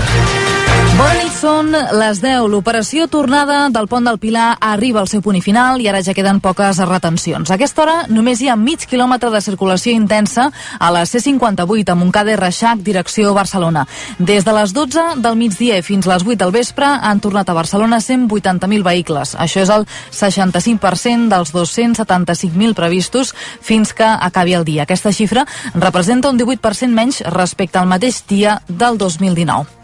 [0.96, 2.48] Bona nit, són les 10.
[2.50, 6.40] L'operació tornada del pont del Pilar arriba al seu punt final i ara ja queden
[6.42, 7.52] poques retencions.
[7.52, 10.48] A aquesta hora només hi ha mig quilòmetre de circulació intensa
[10.80, 13.86] a la C58 a Montcada i Reixac, direcció Barcelona.
[14.18, 18.02] Des de les 12 del migdia fins les 8 del vespre han tornat a Barcelona
[18.02, 19.36] 180.000 vehicles.
[19.36, 24.88] Això és el 65% dels 275.000 previstos fins que acabi el dia.
[24.88, 25.46] Aquesta xifra
[25.76, 29.77] representa un 18% menys respecte al mateix dia del 2019.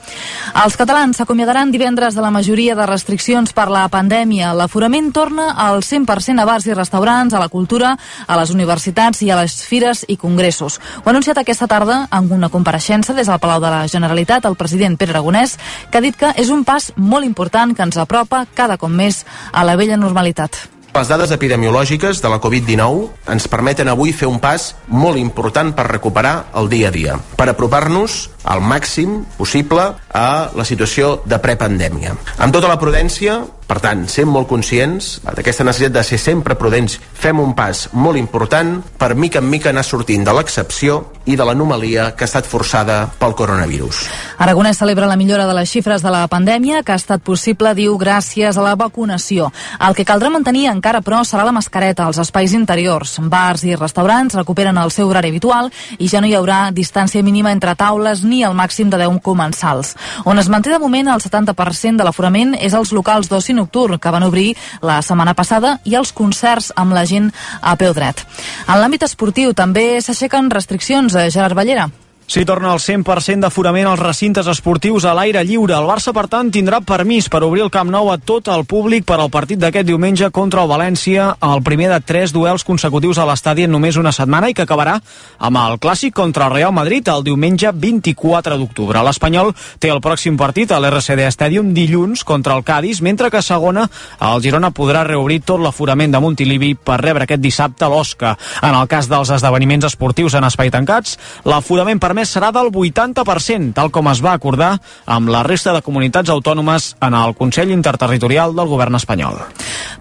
[0.63, 4.51] Els catalans s'acomiadaran divendres de la majoria de restriccions per la pandèmia.
[4.53, 7.95] L'aforament torna al 100% a bars i restaurants, a la cultura,
[8.27, 10.79] a les universitats i a les fires i congressos.
[11.01, 14.59] Ho ha anunciat aquesta tarda en una compareixença des del Palau de la Generalitat el
[14.59, 15.57] president Pere Aragonès,
[15.89, 19.25] que ha dit que és un pas molt important que ens apropa cada cop més
[19.51, 20.72] a la vella normalitat.
[20.93, 25.87] Les dades epidemiològiques de la Covid-19 ens permeten avui fer un pas molt important per
[25.89, 32.13] recuperar el dia a dia, per apropar-nos al màxim possible a la situació de prepandèmia.
[32.37, 36.99] Amb tota la prudència, per tant, sent molt conscients d'aquesta necessitat de ser sempre prudents,
[37.13, 41.45] fem un pas molt important per mica en mica anar sortint de l'excepció i de
[41.47, 44.03] l'anomalia que ha estat forçada pel coronavirus.
[44.43, 47.95] Aragonès celebra la millora de les xifres de la pandèmia que ha estat possible, diu,
[47.97, 49.49] gràcies a la vacunació.
[49.79, 53.15] El que caldrà mantenir encara, però, serà la mascareta als espais interiors.
[53.19, 57.53] Bars i restaurants recuperen el seu horari habitual i ja no hi haurà distància mínima
[57.55, 59.95] entre taules ni el màxim de 10 comensals.
[60.25, 64.13] On es manté de moment el 70% de l'aforament és als locals d'oci nocturn que
[64.13, 68.25] van obrir la setmana passada i els concerts amb la gent a peu dret.
[68.67, 71.89] En l'àmbit esportiu també s'aixequen restriccions, eh, Gerard Ballera.
[72.25, 76.47] Si torna al 100% d'aforament als recintes esportius a l'aire lliure, el Barça, per tant,
[76.49, 79.85] tindrà permís per obrir el Camp Nou a tot el públic per al partit d'aquest
[79.89, 84.13] diumenge contra el València, el primer de tres duels consecutius a l'estadi en només una
[84.15, 84.95] setmana i que acabarà
[85.37, 89.03] amb el clàssic contra el Real Madrid el diumenge 24 d'octubre.
[89.03, 89.51] L'Espanyol
[89.83, 93.89] té el pròxim partit a l'RCD Stadium dilluns contra el Cádiz, mentre que a segona
[94.21, 98.37] el Girona podrà reobrir tot l'aforament de Montilivi per rebre aquest dissabte l'Osca.
[98.63, 103.89] En el cas dels esdeveniments esportius en espai tancats, l'aforament permès serà del 80%, tal
[103.89, 104.75] com es va acordar
[105.09, 109.39] amb la resta de comunitats autònomes en el Consell Interterritorial del Govern espanyol.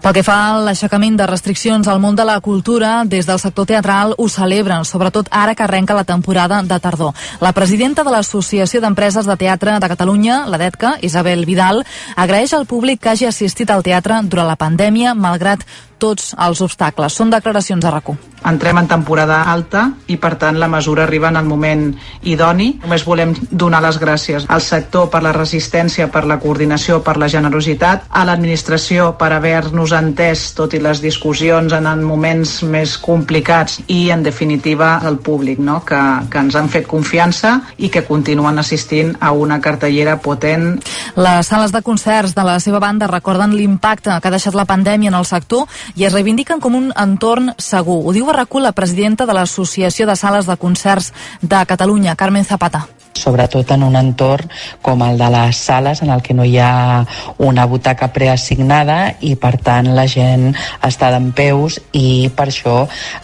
[0.03, 3.65] Pel que fa a l'aixecament de restriccions al món de la cultura, des del sector
[3.65, 7.15] teatral ho celebren, sobretot ara que arrenca la temporada de tardor.
[7.41, 11.81] La presidenta de l'Associació d'Empreses de Teatre de Catalunya, la DETCA, Isabel Vidal,
[12.15, 15.65] agraeix al públic que hagi assistit al teatre durant la pandèmia, malgrat
[16.03, 17.15] tots els obstacles.
[17.15, 18.33] Són declaracions a RAC1.
[18.43, 21.85] Entrem en temporada alta i, per tant, la mesura arriba en el moment
[22.27, 22.73] idoni.
[22.83, 27.29] Només volem donar les gràcies al sector per la resistència, per la coordinació, per la
[27.31, 34.09] generositat, a l'administració per haver-nos entès, tot i les discussions en moments més complicats, i,
[34.11, 35.79] en definitiva, al públic, no?
[35.87, 40.81] que, que ens han fet confiança i que continuen assistint a una cartellera potent.
[41.15, 45.13] Les sales de concerts de la seva banda recorden l'impacte que ha deixat la pandèmia
[45.13, 45.63] en el sector
[45.95, 48.01] i es reivindiquen com un entorn segur.
[48.05, 52.45] Ho diu a RAC1 la presidenta de l'Associació de Sales de Concerts de Catalunya, Carmen
[52.45, 54.49] Zapata sobretot en un entorn
[54.81, 57.05] com el de les sales en el que no hi ha
[57.45, 60.49] una butaca preassignada i per tant la gent
[60.83, 62.75] està d'en peus i per això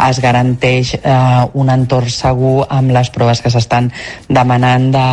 [0.08, 3.92] es garanteix eh, un entorn segur amb les proves que s'estan
[4.30, 5.08] demanant de,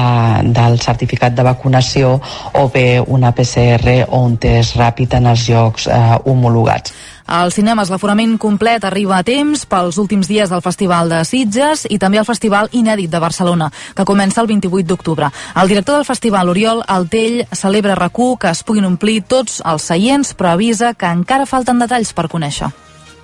[0.61, 2.17] del certificat de vacunació
[2.55, 6.95] o bé una PCR o un test ràpid en els llocs eh, homologats.
[7.27, 11.99] Als cinemes l'aforament complet arriba a temps pels últims dies del Festival de Sitges i
[11.99, 15.33] també el Festival Inèdit de Barcelona, que comença el 28 d'octubre.
[15.57, 20.35] El director del festival, Oriol Altell, celebra RAC1 que es puguin omplir tots els seients,
[20.39, 22.71] però avisa que encara falten detalls per conèixer.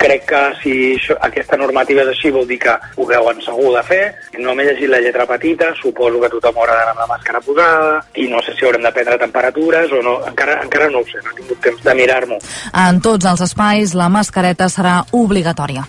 [0.02, 3.82] Crec que si això, aquesta normativa és així vol dir que ho veuen segur de
[3.86, 4.02] fer.
[4.42, 8.00] No m'he llegit la lletra petita, suposo que tothom haurà d'anar amb la màscara posada
[8.18, 11.22] i no sé si haurem de prendre temperatures o no, encara, encara no ho sé,
[11.22, 12.38] no he tingut temps de mirar-m'ho.
[12.84, 15.86] En tots els espais, la mascareta serà obligatòria.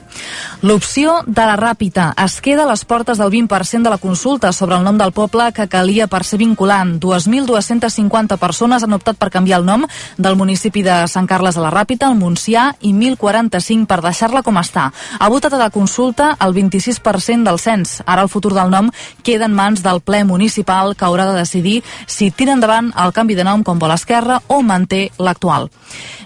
[0.64, 4.78] L'opció de la ràpida es queda a les portes del 20% de la consulta sobre
[4.78, 6.96] el nom del poble que calia per ser vinculant.
[7.04, 9.84] 2.250 persones han optat per canviar el nom
[10.18, 14.60] del municipi de Sant Carles de la Ràpita al Montsià i 1.045 per deixar-la com
[14.62, 14.90] està.
[15.20, 18.02] Ha votat a la consulta el 26% del cens.
[18.06, 18.92] Ara el futur del nom
[19.24, 23.36] queda en mans del ple municipal que haurà de decidir si tira endavant el canvi
[23.36, 25.70] de nom com vol Esquerra o manté l'actual.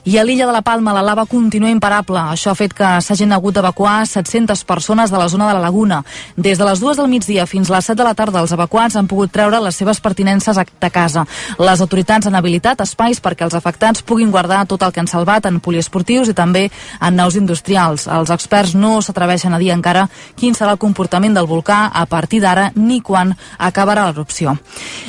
[0.08, 2.22] I a l'illa de la Palma la lava continua imparable.
[2.32, 5.98] Això ha fet que s'hagin hagut d'evacuar 700 persones de la zona de la laguna.
[6.38, 8.96] Des de les dues del migdia fins a les 7 de la tarda els evacuats
[8.96, 11.26] han pogut treure les seves pertinences de casa.
[11.60, 15.46] Les autoritats han habilitat espais perquè els afectats puguin guardar tot el que han salvat
[15.46, 16.70] en poliesportius i també
[17.02, 17.67] en naus industrials.
[17.76, 20.08] Els experts no s'atreveixen a dir encara
[20.40, 24.56] quin serà el comportament del volcà a partir d'ara ni quan acabarà l'erupció.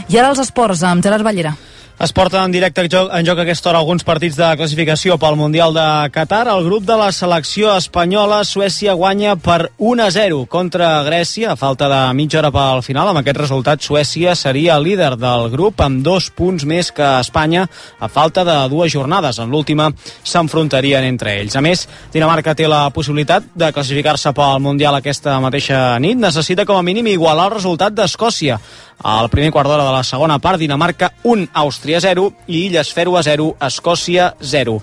[0.09, 1.55] I ara els esports amb Gerard Ballera.
[1.99, 5.73] Es porten en directe en joc, a aquesta hora alguns partits de classificació pel Mundial
[5.75, 6.45] de Qatar.
[6.47, 11.57] El grup de la selecció espanyola, Suècia guanya per 1 a 0 contra Grècia, a
[11.59, 13.11] falta de mitja hora pel final.
[13.11, 17.67] Amb aquest resultat, Suècia seria líder del grup amb dos punts més que Espanya
[17.99, 19.43] a falta de dues jornades.
[19.43, 19.91] En l'última
[20.23, 21.59] s'enfrontarien entre ells.
[21.59, 26.15] A més, Dinamarca té la possibilitat de classificar-se pel Mundial aquesta mateixa nit.
[26.15, 28.63] Necessita com a mínim igualar el resultat d'Escòcia.
[28.99, 33.23] Al primer quart d'hora de la segona part, Dinamarca 1, Àustria 0 i Illes Fèroe
[33.25, 34.77] 0, Escòcia 0.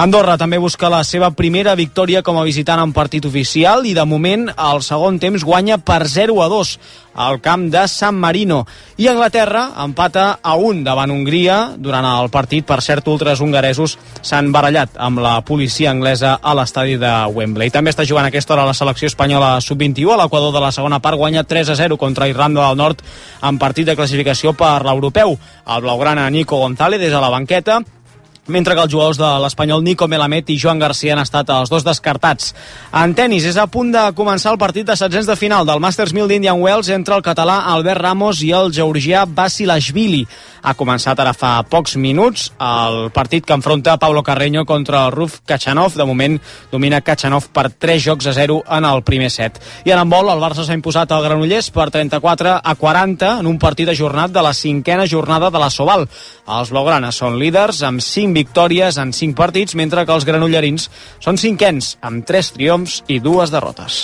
[0.00, 4.04] Andorra també busca la seva primera victòria com a visitant en partit oficial i de
[4.08, 6.78] moment el segon temps guanya per 0 a 2
[7.16, 8.66] al camp de San Marino.
[8.96, 12.66] I Anglaterra empata a 1 davant Hongria durant el partit.
[12.66, 17.72] Per cert, ultres hongaresos s'han barallat amb la policia anglesa a l'estadi de Wembley.
[17.72, 20.12] També està jugant a aquesta hora la selecció espanyola sub-21.
[20.12, 23.00] A l'Equador de la segona part guanya 3 a 0 contra Irlanda del Nord
[23.42, 25.38] en partit de classificació per l'europeu.
[25.66, 27.82] El blaugrana Nico González des a la banqueta
[28.46, 31.84] mentre que els jugadors de l'Espanyol Nico Melamed i Joan Garcia han estat els dos
[31.86, 32.52] descartats.
[32.94, 36.14] En tennis és a punt de començar el partit de setzents de final del Masters
[36.14, 40.24] 1000 d'Indian Wells entre el català Albert Ramos i el georgià Basilashvili.
[40.66, 45.40] Ha començat ara fa pocs minuts el partit que enfronta Pablo Carreño contra el Ruf
[45.46, 45.94] Kachanov.
[45.94, 46.38] De moment
[46.72, 49.60] domina Kachanov per 3 jocs a 0 en el primer set.
[49.84, 53.58] I en handbol el Barça s'ha imposat al Granollers per 34 a 40 en un
[53.62, 56.08] partit ajornat de la cinquena jornada de la Sobal.
[56.46, 60.90] Els blaugranes són líders amb 5 victòries en 5 partits, mentre que els granollerins
[61.24, 64.02] són cinquens, amb 3 triomfs i dues derrotes.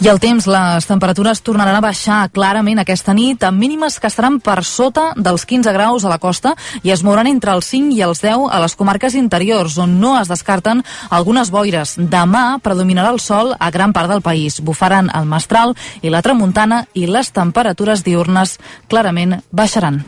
[0.00, 4.38] I el temps, les temperatures tornaran a baixar clarament aquesta nit, amb mínimes que estaran
[4.40, 8.00] per sota dels 15 graus a la costa i es mouran entre els 5 i
[8.06, 11.98] els 10 a les comarques interiors, on no es descarten algunes boires.
[12.00, 14.62] Demà predominarà el sol a gran part del país.
[14.64, 18.56] Bufaran el mestral i la tramuntana i les temperatures diurnes
[18.88, 20.00] clarament baixaran.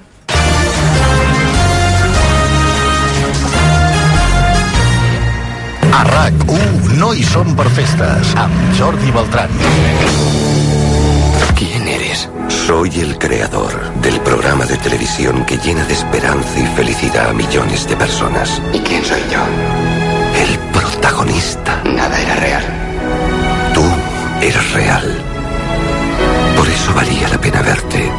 [5.92, 9.50] A RAC1 no hi som per festes, amb Jordi Beltrán.
[11.54, 12.28] ¿Quién eres?
[12.48, 17.86] Soy el creador del programa de televisión que llena de esperanza y felicidad a millones
[17.88, 18.60] de personas.
[18.72, 19.44] ¿Y quién soy yo?
[20.40, 21.82] El protagonista.
[21.84, 22.64] Nada era real.
[23.74, 23.84] Tú
[24.40, 25.22] eres real.
[26.56, 28.10] Por eso valía la pena verte.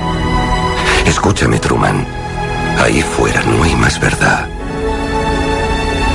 [1.08, 2.06] Escúchame, Truman.
[2.84, 4.48] Ahí fuera no hay más verdad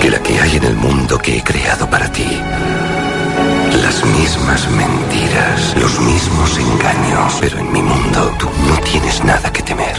[0.09, 2.26] que la que hay en el mundo que he creado para ti.
[3.82, 9.62] Las mismas mentiras, los mismos engaños, pero en mi mundo tú no tienes nada que
[9.62, 9.96] temer.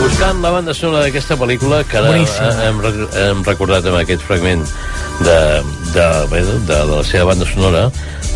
[0.00, 2.54] Buscant la banda sonora d'aquesta pel·lícula, que ara Boníssima.
[2.64, 2.80] hem,
[3.26, 4.64] hem recordat amb aquest fragment
[5.20, 5.40] de,
[5.92, 7.90] de, bé, de, de la seva banda sonora,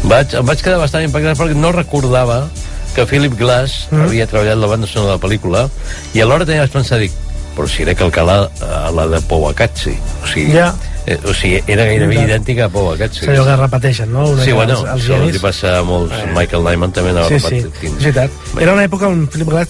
[0.05, 2.48] vaig, em vaig quedar bastant impactat perquè no recordava
[2.94, 4.03] que Philip Glass mm.
[4.07, 5.66] havia treballat la banda sonora de la pel·lícula
[6.14, 7.12] i alhora també vaig pensar, dic,
[7.57, 9.92] però si era calcada a la de Powakatsi.
[10.24, 10.74] O sigui, Ja.
[11.07, 12.22] eh, o sigui era gairebé Ja.
[12.24, 13.24] idèntica a Powakatsi.
[13.24, 14.26] És allò que repeteixen, no?
[14.30, 16.14] Una Sí, bueno, els- els això li passa a molts.
[16.34, 17.96] Michael Nyman també anava Sí, sí, repetint.
[17.98, 18.30] és veritat.
[18.61, 19.68] Era una època on Philip Glass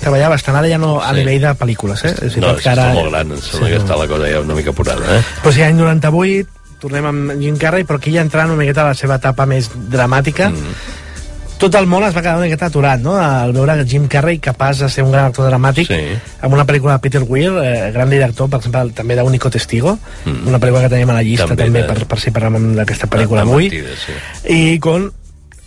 [0.00, 1.16] treballava bastant, ara ja no a Sí.
[1.16, 2.14] nivell de pel·lícules, eh?
[2.26, 2.92] És No, és ara...
[2.94, 5.22] molt gran, em sembla que està la cosa ja una mica apurada, eh?
[5.42, 6.48] Però sí, any 98,
[6.84, 9.70] tornem amb Jim Carrey, però aquí ja entrant una miqueta a la seva etapa més
[9.90, 10.50] dramàtica.
[10.52, 10.76] Mm.
[11.54, 14.80] Tot el món es va quedar una miqueta aturat, no?, al veure Jim Carrey capaç
[14.82, 16.00] de ser un gran actor dramàtic Sí.
[16.42, 19.94] amb una pel·lícula de Peter Weir, eh, gran director, per exemple, també d'Unico Testigo,
[20.26, 20.48] mm.
[20.50, 23.06] una pel·lícula que tenim a la llista També també, de- per, per si parlem d'aquesta
[23.08, 23.70] pel·lícula de avui.
[23.70, 24.52] mentides, sí.
[24.52, 25.12] i con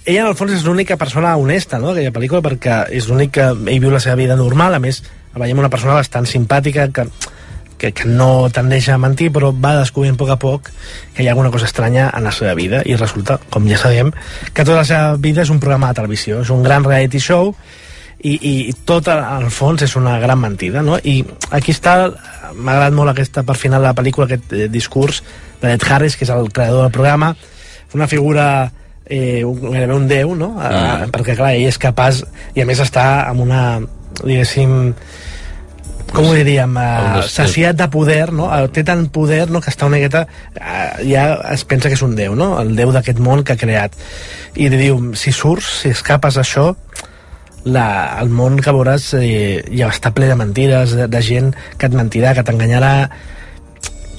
[0.05, 3.47] ella en el fons és l'única persona honesta, no?, aquella pel·lícula, perquè és l'únic que
[3.47, 5.01] ell viu la seva vida normal, a més,
[5.37, 7.07] veiem una persona bastant simpàtica que,
[7.77, 10.71] que, que no tendeix a mentir, però va descobrint a poc a poc
[11.15, 14.11] que hi ha alguna cosa estranya en la seva vida, i resulta, com ja sabem,
[14.53, 17.53] que tota la seva vida és un programa de televisió, és un gran reality show,
[18.17, 20.97] i, i, i tot al fons és una gran mentida, no?
[20.97, 21.19] I
[21.53, 21.99] aquí està,
[22.55, 25.21] m'ha agradat molt aquesta, per final de la pel·lícula, aquest eh, discurs
[25.61, 27.35] de Ed Harris, que és el creador del programa,
[27.93, 28.47] una figura
[29.05, 30.55] eh, un, gairebé un déu, no?
[30.57, 31.13] Mm.
[31.13, 32.23] perquè, clar, ell és capaç,
[32.55, 33.63] i a més està amb una,
[34.23, 34.93] diguéssim,
[36.13, 38.47] com ho diríem, uh, saciat de poder, no?
[38.73, 39.61] Té tant poder no?
[39.63, 42.53] que està una miqueta uh, ja es pensa que és un déu, no?
[42.61, 43.97] el déu d'aquest món que ha creat
[44.55, 46.71] i li diu, si surts, si escapes això
[47.67, 51.89] la, el món que veuràs eh, ja està ple de mentides de, de gent que
[51.89, 53.09] et mentirà, que t'enganyarà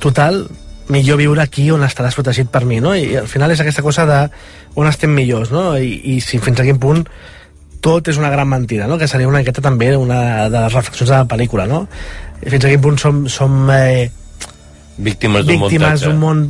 [0.03, 0.45] total,
[0.93, 2.95] millor viure aquí on estaràs protegit per mi, no?
[2.97, 4.21] I al final és aquesta cosa de
[4.79, 5.71] on estem millors, no?
[5.77, 7.05] I, i si fins a quin punt
[7.85, 8.99] tot és una gran mentida, no?
[8.99, 11.87] Que seria una miqueta també una de les reflexions de la pel·lícula, no?
[12.45, 14.09] Fins a quin punt som, som eh,
[14.99, 16.13] Víctimes d'un muntatge.
[16.19, 16.41] mon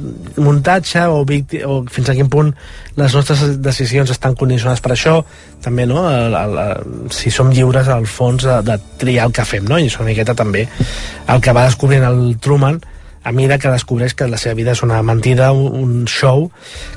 [0.41, 2.55] muntatge o, victi o fins a quin punt
[2.97, 5.19] les nostres decisions estan condicionades per això
[5.65, 6.07] també, no?
[6.09, 9.77] El, el, el, si som lliures al fons de, de triar el que fem, no?
[9.77, 12.81] I és una miqueta també el que va descobrint el Truman
[13.25, 16.51] a mesura que descobreix que la seva vida és una mentida, un, un show,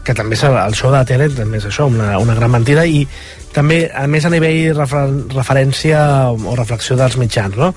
[0.05, 2.51] que també és el, el show de la tele, també és això, una, una gran
[2.51, 3.05] mentida, i
[3.53, 7.73] també, a més, a nivell refer, referència o reflexió dels mitjans, no?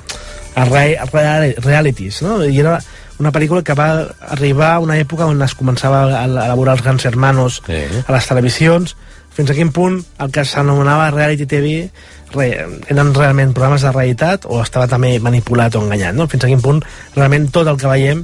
[0.55, 2.45] A re, real, realities, no?
[2.45, 2.77] I era
[3.19, 3.89] una pel·lícula que va
[4.35, 7.83] arribar a una època on es començava a elaborar els grans hermanos Sí.
[8.07, 8.97] a les televisions,
[9.35, 11.73] fins a quin punt el que s'anomenava reality TV
[12.35, 12.49] re,
[12.91, 16.29] eren realment programes de realitat o estava també manipulat o enganyat, no?
[16.31, 16.83] Fins a quin punt
[17.17, 18.23] realment tot el que veiem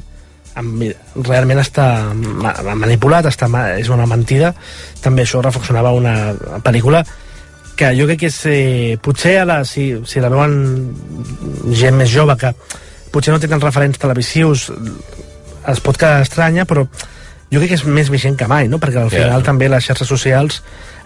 [1.26, 3.48] realment està ma manipulat, està
[3.78, 4.54] és una mentida.
[5.02, 6.32] També això reflexionava una
[6.64, 7.04] pel·lícula
[7.80, 10.52] que jo crec que és, eh, potser ara, si, si la veuen
[11.72, 12.52] gent més jove que
[13.10, 14.68] potser no té tants referents televisius
[15.70, 16.84] es pot quedar estranya, però
[17.50, 18.78] jo crec que és més vigent que mai, no?
[18.78, 20.60] perquè al final també les xarxes socials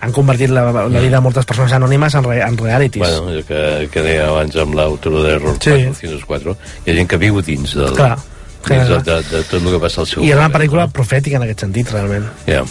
[0.04, 3.06] han convertit la, la vida de moltes persones anònimes en, re, en realities.
[3.06, 5.78] Bueno, que, que deia abans amb l'autor d'Error Sí.
[5.94, 8.18] 404, hi ha gent que viu dins del, Clar,
[8.68, 11.36] dins de, de, de tot el que passa al seu I era una pel·lícula profètica
[11.40, 12.26] en aquest sentit, realment.
[12.46, 12.62] Ja.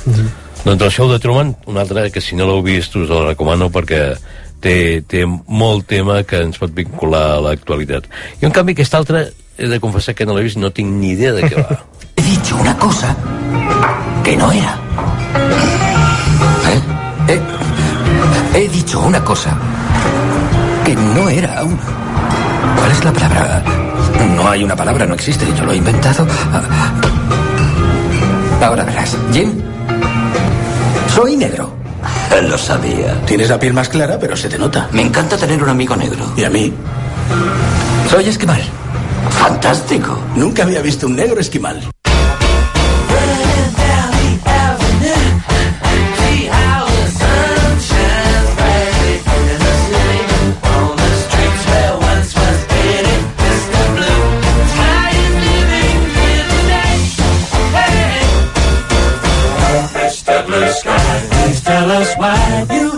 [0.63, 3.69] Doncs el show de Truman, un altre que si no l'heu vist us el recomano
[3.73, 4.13] perquè
[4.63, 4.75] té,
[5.07, 8.05] té molt tema que ens pot vincular a l'actualitat.
[8.41, 9.25] I en canvi aquest altre,
[9.57, 11.81] he de confessar que no l'he vist, no tinc ni idea de què va.
[12.15, 13.15] He dicho una cosa
[14.23, 14.77] que no era.
[16.69, 16.81] ¿Eh?
[17.33, 19.57] He, he dicho una cosa
[20.85, 21.63] que no era.
[21.63, 21.79] un-
[22.77, 23.63] ¿Cuál es la palabra?
[24.35, 25.45] No hay una palabra, no existe.
[25.57, 26.25] Yo lo he inventado.
[26.51, 26.63] Ah.
[28.65, 29.15] Ahora verás.
[29.31, 29.61] Jim,
[31.13, 31.71] soy negro.
[32.49, 33.21] Lo sabía.
[33.25, 34.87] Tienes la piel más clara, pero se te nota.
[34.91, 36.33] Me encanta tener un amigo negro.
[36.35, 36.73] Y a mí.
[38.09, 38.61] Soy esquimal.
[39.29, 40.17] Fantástico.
[40.35, 41.81] Nunca había visto un negro esquimal.
[62.17, 62.92] Why you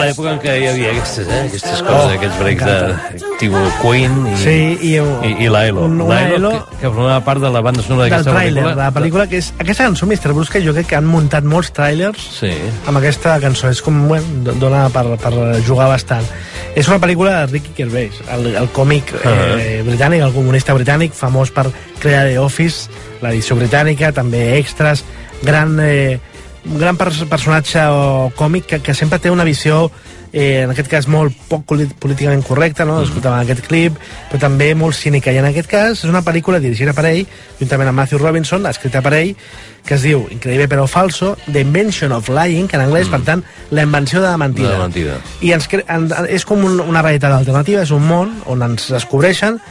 [0.00, 4.36] l'època en què hi havia aquestes, eh, aquestes coses, aquests breaks de tipus Queen i,
[4.42, 4.56] Sí,
[4.90, 8.70] i, i, i L'Aelo, Elo- que, que formava part de la banda sonora d'aquesta pel·lícula.
[8.74, 10.34] de la pel·lícula, que és aquesta cançó, Mr.
[10.52, 12.52] Que jo crec que han muntat molts tràilers Sí.
[12.86, 13.68] amb aquesta cançó.
[13.70, 15.32] És com, bueno, do- dona per, per
[15.66, 16.24] jugar bastant.
[16.74, 21.50] És una pel·lícula de Ricky Gervais, el, el còmic eh, britànic, el comunista britànic, famós
[21.50, 21.66] per
[21.98, 22.88] crear The Office,
[23.22, 25.02] l'edició britànica, també extras,
[25.42, 26.18] gran, eh,
[26.68, 29.88] un gran pers personatge o còmic que, que sempre té una visió
[30.32, 33.00] eh, en aquest cas molt poc políticament correcta, no?
[33.04, 33.96] escoltàvem aquest clip,
[34.28, 37.24] però també molt cínica, i en aquest cas és una pel·lícula dirigida per ell,
[37.60, 39.34] juntament amb Matthew Robinson, escrita per ell,
[39.88, 43.44] que es diu, increïble però falso, The Invention of Lying, que en anglès, per tant,
[43.70, 44.74] la invenció de la mentida.
[44.74, 45.18] De la mentida.
[45.40, 49.62] I ens, en, és com un, una realitat alternativa, és un món on ens descobreixen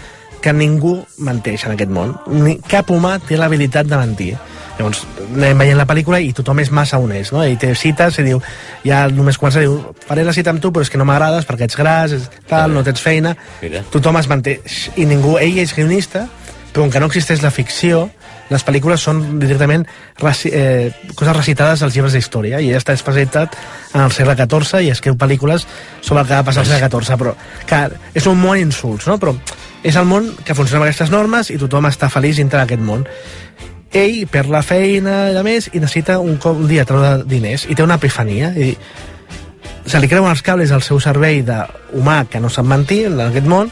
[0.41, 2.13] que ningú menteix en aquest món.
[2.31, 4.31] Ni, cap humà té l'habilitat de mentir.
[4.77, 7.41] Llavors, anem veient la pel·lícula i tothom és massa honest, no?
[7.41, 8.41] I té cites i diu,
[8.85, 11.47] ja només comença a dir, faré la cita amb tu, però és que no m'agrades
[11.49, 13.33] perquè ets gras, és tal, no tens feina.
[13.63, 13.81] Mira.
[13.93, 14.59] Tothom es manté.
[14.95, 16.27] I ningú, ell és guionista,
[16.71, 18.05] però com que no existeix la ficció,
[18.49, 19.85] les pel·lícules són directament
[20.21, 23.57] reci, eh, coses recitades als llibres d'història i ella està especialitzat
[23.93, 25.65] en el segle XIV i escriu pel·lícules
[26.01, 27.33] sobre el que va passar al segle XIV però
[27.67, 29.17] clar, és un món insults no?
[29.19, 29.35] però
[29.83, 33.05] És el món que funciona amb aquestes normes i tothom està feliç dintre d'aquest món.
[33.93, 37.67] Ell perd la feina i a més i necessita un, cop, un dia treure diners
[37.69, 38.73] i té una epifania i
[39.87, 43.47] se li creuen els cables al seu servei d'humà que no sap mentir en aquest
[43.47, 43.71] món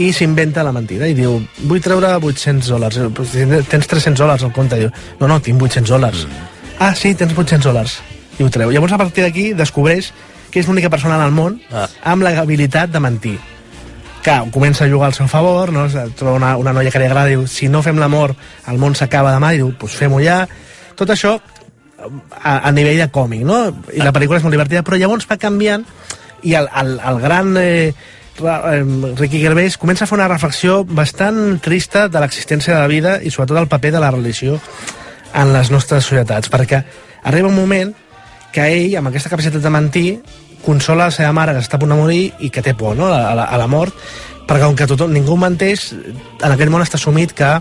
[0.00, 1.36] i s'inventa la mentida i diu,
[1.68, 3.34] vull treure 800 dòlars Pues,
[3.70, 6.48] tens 300 dòlars al compte diu, no, no, tinc 800 dòlars mm.
[6.82, 7.98] ah, sí, tens 800 dòlars
[8.40, 10.10] i ho treu, llavors a partir d'aquí descobreix
[10.50, 11.86] que és l'única persona en el món Ah.
[12.02, 13.36] amb la habilitat de mentir
[14.24, 15.84] que comença a jugar al seu favor no?
[16.16, 18.32] troba una, una noia que li agrada diu, si no fem l'amor,
[18.72, 20.44] el món s'acaba demà i diu, pues fem-ho ja
[20.96, 21.36] tot això
[22.40, 23.60] a, a nivell de còmic no?
[23.92, 25.84] i la pel·lícula és molt divertida però llavors va canviant
[26.44, 28.82] i el, el, el gran eh, eh,
[29.20, 33.32] Ricky Gervais comença a fer una reflexió bastant trista de l'existència de la vida i
[33.32, 34.58] sobretot el paper de la religió
[35.34, 36.84] en les nostres societats, perquè
[37.26, 37.92] arriba un moment
[38.54, 40.08] que ell, amb aquesta capacitat de mentir,
[40.64, 43.10] consola la seva mare que està a punt de morir i que té por no?
[43.12, 43.94] a, la, a la mort,
[44.48, 47.52] perquè com que tothom, ningú menteix, en aquest món està assumit que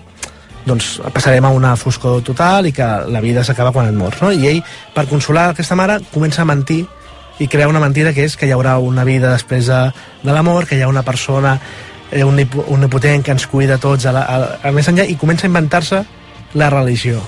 [0.65, 4.31] doncs passarem a una foscor total i que la vida s'acaba quan et mors, no?
[4.31, 4.61] I ell,
[4.95, 6.85] per consolar aquesta mare, comença a mentir
[7.43, 9.81] i crea una mentida que és que hi haurà una vida després de,
[10.23, 11.57] de la mort, que hi ha una persona
[12.11, 15.47] eh, omnip omnipotent que ens cuida tots a, la, a, a més enllà i comença
[15.47, 16.03] a inventar-se
[16.53, 17.21] la religió.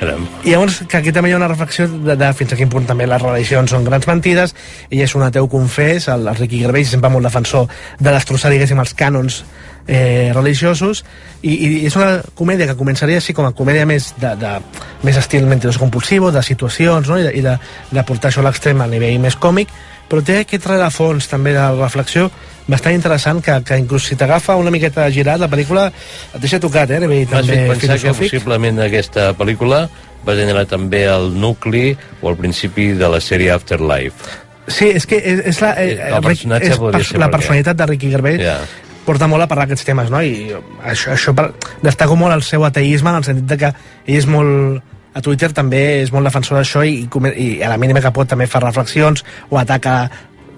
[0.00, 0.22] Caram.
[0.48, 2.86] I llavors que aquí també hi ha una reflexió de, de fins a quin punt
[2.88, 4.54] també les religions són grans mentides
[4.88, 7.66] ell és un ateu confés, el, el Ricky Gervais sempre molt defensor
[7.98, 9.42] de destrossar diguéssim els cànons
[9.84, 11.04] eh, religiosos
[11.42, 14.56] i, i és una comèdia que començaria així com a comèdia més de, de
[15.04, 17.20] més estil mentiroso compulsivo, de situacions no?
[17.20, 17.58] i, de, i de,
[17.92, 19.68] de portar això a l'extrem a nivell més còmic
[20.10, 22.28] però té aquest rerefons també de reflexió
[22.70, 26.90] bastant interessant que, que inclús si t'agafa una miqueta girat la pel·lícula et deixa tocat
[26.90, 29.84] eh, a nivell també pensar que possiblement aquesta pel·lícula
[30.26, 34.36] va generar també el nucli o el principi de la sèrie Afterlife.
[34.70, 38.10] Sí, és que és, és la, eh, El personatge és ser la personalitat de Ricky
[38.12, 38.58] Gervais Ja.
[39.06, 40.20] porta molt a parlar aquests temes, no?
[40.22, 40.52] I
[40.84, 41.48] això, això per,
[41.82, 44.84] destaco molt el seu ateisme en el sentit de que ell és molt
[45.14, 48.46] a Twitter també és molt defensor d'això i, i, a la mínima que pot també
[48.50, 50.04] fa reflexions o ataca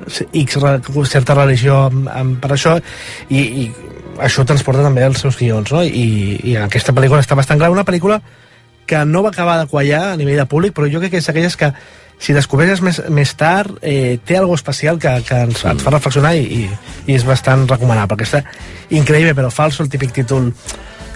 [0.03, 0.59] X,
[1.09, 2.77] certa religió amb, amb, per això.
[3.31, 3.67] I, i
[4.21, 5.83] això transporta també els seus guions no?
[5.83, 7.73] I, i en aquesta pel·lícula està bastant clar.
[7.73, 8.21] Una pel·lícula
[8.87, 11.29] que no va acabar de quallar a nivell de públic però jo crec que és
[11.31, 11.71] aquelles que
[12.23, 16.35] si descobreixes més, més tard eh, té algo especial que, que ens, et fa reflexionar
[16.39, 16.63] i, i,
[17.09, 18.13] i és bastant recomanable.
[18.15, 18.43] Perquè està
[18.95, 20.53] increïble però falso el típic títol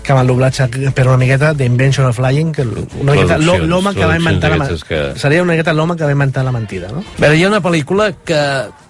[0.07, 3.92] que amb el doblatge per una miqueta The Invention of Flying que una miqueta l'home
[3.96, 5.00] que va inventar la, que...
[5.18, 7.02] seria una miqueta l'home que va inventar la mentida no?
[7.18, 8.40] Veure, hi ha una pel·lícula que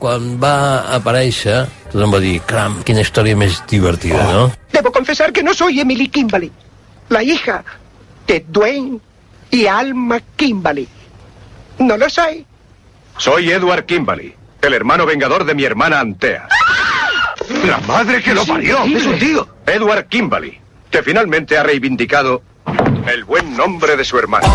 [0.03, 0.57] quan va
[0.99, 1.65] aparèixer
[1.97, 4.51] tothom va dir, cram, quina història més divertida, no?
[4.73, 6.51] Debo confesar que no soy Emily Kimberly,
[7.09, 7.63] la hija
[8.27, 8.99] de Dwayne
[9.51, 10.89] y Alma Kimberly.
[11.79, 12.45] No lo soy.
[13.17, 16.49] Soy Edward Kimberly, el hermano vengador de mi hermana Antea.
[17.67, 18.85] ¡La madre que lo parió!
[18.85, 19.49] ¡Es un tío!
[19.67, 20.59] Edward Kimberly,
[20.91, 22.43] que finalmente ha reivindicado
[23.13, 24.47] el buen nombre de su hermano.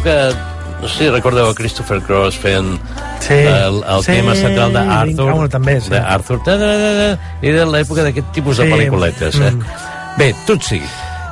[0.00, 2.70] L'època, no sé si recordeu a Christopher Cross fent
[3.20, 5.26] sí, el, el sí, tema central d'Arthur.
[5.32, 5.90] bueno, també, sí.
[5.92, 7.18] Ta, ta, ta.
[7.42, 9.36] Era l'època d'aquest tipus de Sí, pel·lículetes.
[9.36, 9.50] Eh?
[9.50, 10.16] mm.
[10.16, 10.80] Bé, Tutsi.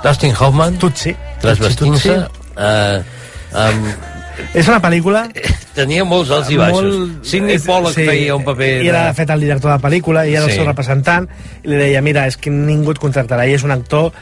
[0.04, 0.76] Dustin Hoffman.
[0.78, 1.14] Tutsi.
[1.40, 2.18] Transvestint-se.
[2.26, 2.52] Tutsi.
[2.58, 3.02] Eh,
[3.56, 3.88] um,
[4.54, 5.24] és una pel·lícula
[5.78, 6.84] tenia molts alts i baixos.
[6.84, 8.68] Molt- Sidney és- Pollack feia un paper...
[8.84, 10.50] I era, de fet, el director de la pel·lícula i era Sí.
[10.52, 11.24] el seu representant
[11.64, 14.12] i li deia, mira, és que ningú et contractarà i és un actor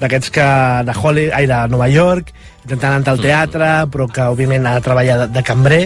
[0.00, 0.46] d'aquests que
[0.86, 2.32] de Hollywood, ai, de Nova York
[2.64, 5.84] intentant entrar al teatre però que òbviament ha de treballar de, de cambrer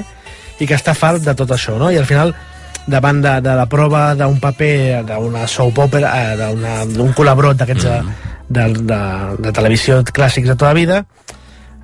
[0.61, 1.90] i que està fart de tot això no?
[1.90, 2.34] i al final
[2.90, 6.52] davant de, de la prova d'un paper d'una soap opera eh,
[6.90, 7.98] d'un col·laborot d'aquests de,
[8.48, 9.02] de, de,
[9.46, 11.02] de televisió clàssics de tota la vida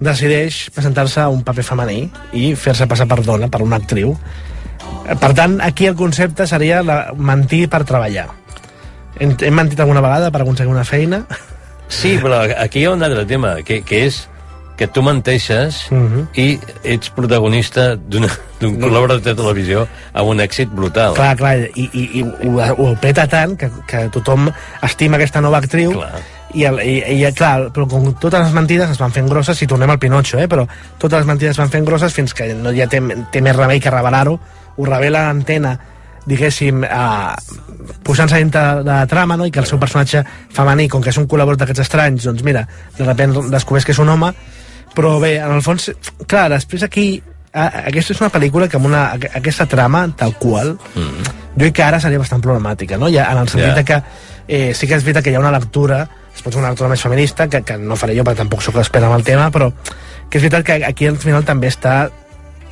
[0.00, 2.02] decideix presentar-se a un paper femení
[2.36, 4.14] i fer-se passar per dona, per una actriu.
[5.08, 8.28] Eh, Per tant, aquí el concepte seria la, mentir per treballar.
[9.18, 11.24] Hem, hem mentit alguna vegada per aconseguir una feina?
[11.88, 14.28] Sí, però aquí hi ha un altre tema, que, que és
[14.76, 16.26] que tu menteixes Mhm.
[16.36, 18.28] i ets protagonista d'una-
[18.60, 21.14] d'un col·laborador de televisió amb un èxit brutal.
[21.14, 24.50] Clar, clar, i, i, i ho, ho peta tant que, que tothom
[24.82, 26.20] estima aquesta nova actriu Clar.
[26.52, 29.66] i, el, i, i, clar, però com totes les mentides es van fent grosses, si
[29.66, 30.66] tornem al Pinocho, eh, però
[30.98, 33.00] totes les mentides es van fent grosses fins que no ja té,
[33.32, 34.38] té més remei que revelar-ho,
[34.76, 35.78] ho revela l'antena
[36.26, 37.34] diguéssim, eh,
[38.02, 39.46] posant-se dintre de la trama, no?
[39.46, 42.66] i que el seu personatge femení, com que és un col·laborador d'aquests estranys, doncs mira,
[42.98, 44.32] de sobte descobreix que és un home,
[44.94, 45.90] però bé, en el fons,
[46.26, 47.22] clar, després aquí
[47.56, 51.22] aquesta és una pel·lícula que amb una, aqu- aquesta trama, tal qual, Mm.
[51.56, 53.08] jo crec que ara seria bastant problemàtica, no?
[53.08, 54.02] Ja, en el sentit de que
[54.48, 57.00] eh, sí que és veritat que hi ha una lectura, es pot una lectura més
[57.00, 59.72] feminista, que, que no faré jo perquè tampoc sóc expert en el tema, però
[60.28, 62.10] que és veritat que aquí al final també està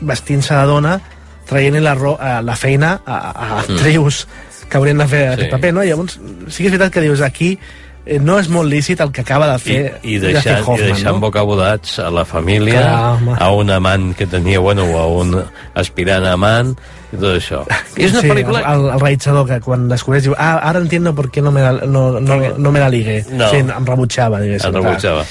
[0.00, 1.00] vestint-se de dona,
[1.48, 4.26] traient-li la, ro- eh, la feina a, a actrius
[4.68, 5.32] que haurien de fer Sí.
[5.34, 5.82] aquest paper, no?
[5.84, 6.18] Llavors,
[6.48, 7.58] sí que és veritat que dius aquí
[8.06, 10.58] eh, no és molt lícit el que acaba de I, fer i de fer deixant,
[10.58, 11.20] i Hoffman, deixant no?
[11.22, 13.36] bocabodats a la família, Clar, home.
[13.38, 15.36] a un amant que tenia, bueno, o a un
[15.74, 16.74] aspirant amant,
[17.14, 17.60] i tot això.
[17.96, 18.60] I és una sí, pel·lícula...
[18.72, 21.72] El, el realitzador que quan descobreix diu ah, ara entiendo por qué no me la,
[21.86, 23.20] no, no, no me la ligué.
[23.30, 23.48] No.
[23.52, 24.72] Sí, em rebutjava, diguéssim.
[24.72, 24.82] Clar.
[24.82, 25.22] rebutjava.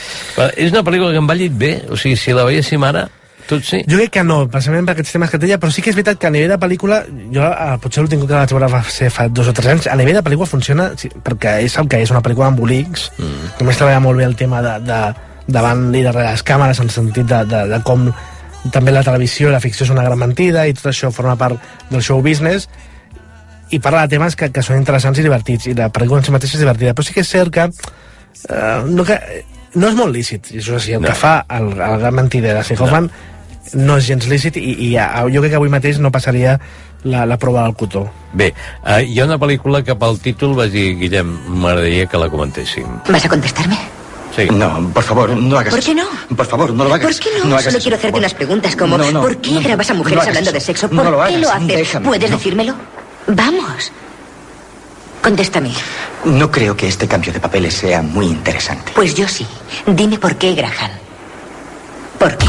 [0.56, 3.10] És una pel·lícula que em va llit bé, o sigui, si la veiéssim ara,
[3.50, 3.82] tot sí.
[3.90, 6.20] Jo crec que no, precisament per aquests temes que deia, però sí que és veritat
[6.22, 7.02] que a nivell de pel·lícula,
[7.34, 9.98] jo eh, potser l'últim que vaig veure va ser fa dos o tres anys, a
[10.00, 13.58] nivell de pel·lícula funciona, sí, perquè és el que és, una pel·lícula amb bolics, mm.
[13.62, 15.02] només treballa molt bé el tema de, de,
[15.48, 18.08] davant i darrere les càmeres, en el sentit de, de, de com
[18.72, 21.60] també la televisió i la ficció és una gran mentida i tot això forma part
[21.90, 22.70] del show business
[23.74, 26.36] i parla de temes que, que són interessants i divertits i la pel·lícula en si
[26.36, 29.18] mateixa és divertida però sí que és cert que, eh, no, que
[29.76, 31.10] no és molt lícit i això sí, el No.
[31.10, 33.33] que fa el, el gran mentider de Hoffman no.
[33.72, 36.60] És gens lícit i, i ja, jo crec que avui mateix no passaria
[37.04, 38.54] la, la prova del cotó Bé,
[38.84, 42.88] uh, hi ha una pel·lícula que pel títol vaig dir, Guillem, m'agradaria que la comentéssim.
[43.10, 43.78] ¿Vas a contestarme?
[44.36, 44.48] Sí.
[44.50, 46.06] No, por favor, no hagas ¿Por qué no?
[46.36, 47.06] Por favor, no lo hagas.
[47.06, 47.54] ¿Por qué no?
[47.54, 49.94] hagas Solo quiero hacerte por unas preguntas como No, no, ¿por qué no, grabas a
[49.94, 50.88] no mujeres hablando de sexo?
[50.92, 51.68] No ¿Por lo qué hagas, lo haces?
[51.68, 52.38] déjame, ¿Puedes no.
[52.38, 52.76] decírmelo?
[53.28, 53.92] Vamos.
[55.22, 55.72] Contéstame.
[56.26, 58.92] No creo que este cambio de papeles sea muy interesante.
[58.96, 59.46] Pues yo sí.
[59.86, 60.92] Dime por qué, Graham.
[62.18, 62.48] ¿Por qué?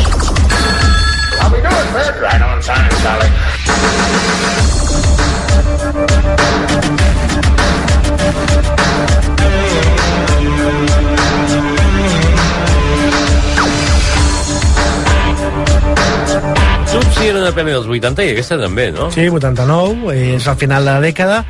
[16.93, 19.09] Tutsi era una pel·li dels 80 i aquesta també, no?
[19.15, 21.43] Sí, 89, eh, és al final de la dècada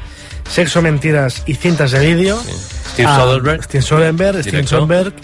[0.48, 2.38] Sexo, mentiras y cintas de vídeo
[2.92, 3.62] Steve Ah, Soderbergh.
[3.64, 4.66] Steve Soderbergh, Steve.
[4.66, 5.14] Soderbergh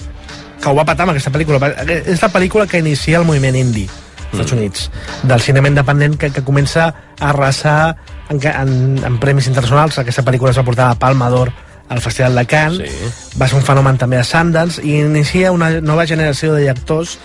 [0.60, 1.72] que ho va patar amb aquesta pel·lícula
[2.04, 3.88] és la pel·lícula que inicia el moviment indie
[4.32, 4.90] Estats Units,
[5.22, 6.86] del cinema independent que, que comença
[7.18, 7.96] a arrasar
[8.30, 11.50] en, en, en premis internacionals aquesta pel·lícula es va portar a Palma d'Or
[11.90, 13.36] al Festival de Cannes Sí.
[13.40, 17.18] va ser un fenomen també a Sundance i inicia una nova generació de directors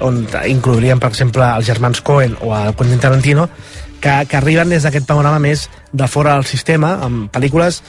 [0.00, 3.48] on inclourien, per exemple, els germans Coen o el Quentin Tarantino,
[4.00, 7.80] que, que arriben des d'aquest panorama més de fora del sistema, amb pel·lícules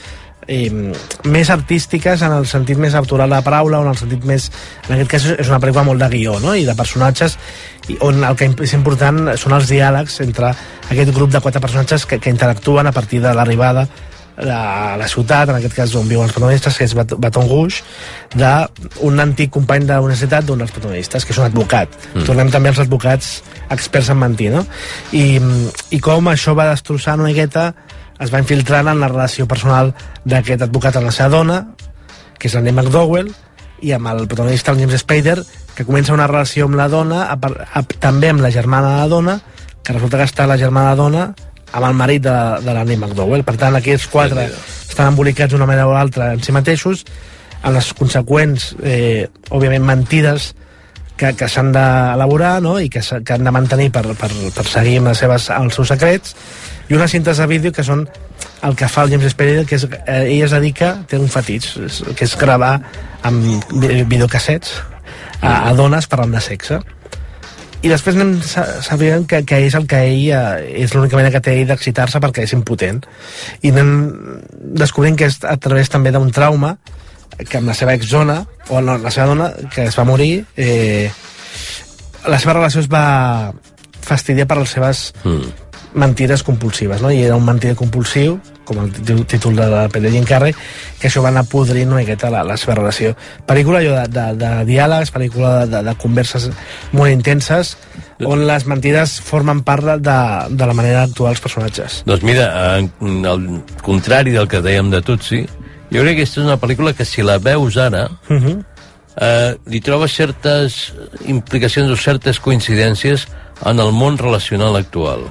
[0.50, 0.92] eh,
[1.30, 4.50] més artístiques en el sentit més autoral de la paraula, o en el sentit més...
[4.88, 7.38] En aquest cas és una pel·lícula molt de guió, no?, i de personatges,
[7.88, 10.52] i on el que és important són els diàlegs entre
[10.90, 13.86] aquest grup de quatre personatges que, que interactuen a partir de l'arribada
[14.40, 17.82] a la ciutat, en aquest cas on viuen els protagonistes, que és Bat- Baton Rouge,
[18.32, 21.92] d'un antic company de la universitat d'un dels protagonistes, que és un advocat.
[22.14, 22.24] Mm.
[22.24, 24.64] Tornem també als advocats experts en mentir, no?
[25.12, 25.36] I,
[25.92, 27.74] i com això va destrossar una miqueta,
[28.20, 29.94] es va infiltrant en la relació personal
[30.28, 31.60] d'aquest advocat amb la seva dona,
[32.38, 33.30] que és l'Annie McDowell,
[33.80, 35.38] i amb el protagonista, el James Spader,
[35.74, 39.08] que comença una relació amb la dona, a, a, també amb la germana de la
[39.08, 39.38] dona,
[39.82, 41.24] que resulta que està la germana de la dona
[41.70, 43.44] amb el marit de, de l'Annie McDowell.
[43.46, 47.06] Per tant, aquí els quatre estan embolicats d'una manera o altra en si mateixos,
[47.62, 50.50] en les conseqüents, eh, òbviament, mentides
[51.20, 52.78] que, que s'han d'elaborar no?
[52.80, 55.92] i que, que han de mantenir per, per, per seguir amb les seves, els seus
[55.92, 56.34] secrets
[56.90, 58.04] i unes cintes de vídeo que són
[58.66, 61.76] el que fa el James Spader que és, eh, ell es dedica, té un fetitx
[61.86, 62.80] és- que és gravar
[63.22, 64.74] amb vi- videocassets
[65.40, 66.80] a, a dones parlant de sexe
[67.80, 71.32] i després anem sa- sabent que, que és el que ell eh, és l'única manera
[71.38, 73.00] que té ell d'excitar-se perquè és impotent
[73.62, 73.94] i anem
[74.76, 76.74] descobrint que és a través també d'un trauma
[77.48, 81.08] que amb la seva exdona o no, la seva dona que es va morir eh,
[82.28, 83.52] la seva relació es va
[84.04, 85.48] fastidiar per les seves Mm.
[85.94, 87.10] Mentides compulsives, no?
[87.10, 90.54] I era un mentider compulsiu, com el tí- títol de la pel·li de Jim Carrey,
[91.00, 93.16] que això va anar podrint una miqueta la, la seva relació.
[93.46, 96.50] Pel·lícula allò de, de, de diàlegs, pel·lícula de, de converses
[96.92, 97.76] molt intenses,
[98.24, 100.18] on les mentides formen part de, de,
[100.54, 102.02] de la manera d'actuar els personatges.
[102.06, 105.42] Doncs mira, en- al contrari del que dèiem de Tutsi,
[105.90, 108.64] jo crec que aquesta és una pel·lícula que si la veus ara, Uh -huh.
[109.16, 110.92] eh, li trobes certes
[111.26, 113.26] implicacions o certes coincidències
[113.66, 115.26] en el món relacional actual.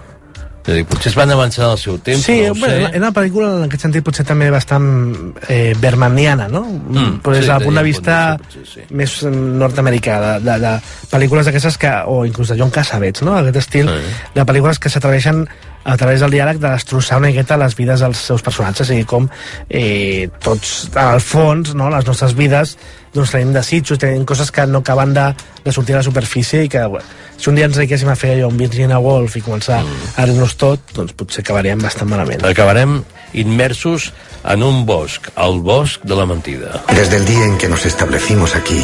[0.67, 2.89] És dir, potser es van avançar en el seu temps, Sí, no bueno, sé.
[2.93, 4.85] era una pel·lícula en aquest sentit potser també bastant
[5.47, 6.61] eh, bermaniana, no?
[6.67, 8.17] Mm, Però des sí, del punt de vista
[8.91, 10.73] més nord-americà, de, de, de
[11.11, 13.37] pel·lícules d'aquestes que, o inclús de John Cassavetes, no?
[13.39, 14.13] Aquest estil Sí.
[14.35, 15.47] de pel·lícules que s'atreveixen
[15.83, 19.27] a través del diàleg de destrossar una miqueta les vides dels seus personatges i com
[19.69, 22.75] eh, tots, al fons, no, les nostres vides
[23.13, 25.29] doncs tenim desitjos, tenim coses que no acaben de,
[25.65, 27.05] de sortir a la superfície i que bueno,
[27.37, 30.11] si un dia ens dediquéssim a fer allò, un Virginia Woolf i començar mm.
[30.19, 32.45] a dir-nos tot, doncs potser acabaríem bastant malament.
[32.45, 32.99] Acabarem
[33.33, 34.11] immersos
[34.43, 36.83] en un bosc, el bosc de la mentida.
[36.93, 38.83] Desde el día en que nos establecimos aquí,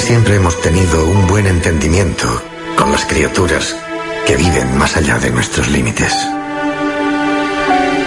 [0.00, 2.28] siempre hemos tenido un buen entendimiento
[2.76, 3.74] con las criaturas
[4.26, 6.12] que viven más allá de nuestros límites.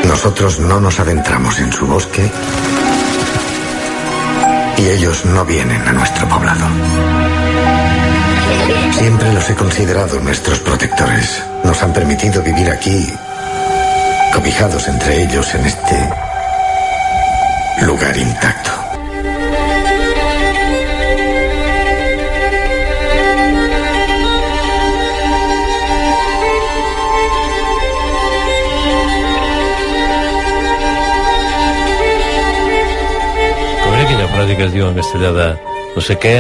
[0.05, 2.29] Nosotros no nos adentramos en su bosque
[4.77, 6.65] y ellos no vienen a nuestro poblado.
[8.91, 11.43] Siempre los he considerado nuestros protectores.
[11.63, 13.07] Nos han permitido vivir aquí,
[14.33, 16.09] cobijados entre ellos en este
[17.81, 18.76] lugar intacto.
[34.37, 35.45] Frase que es diu en castellà de
[35.95, 36.35] no sé què,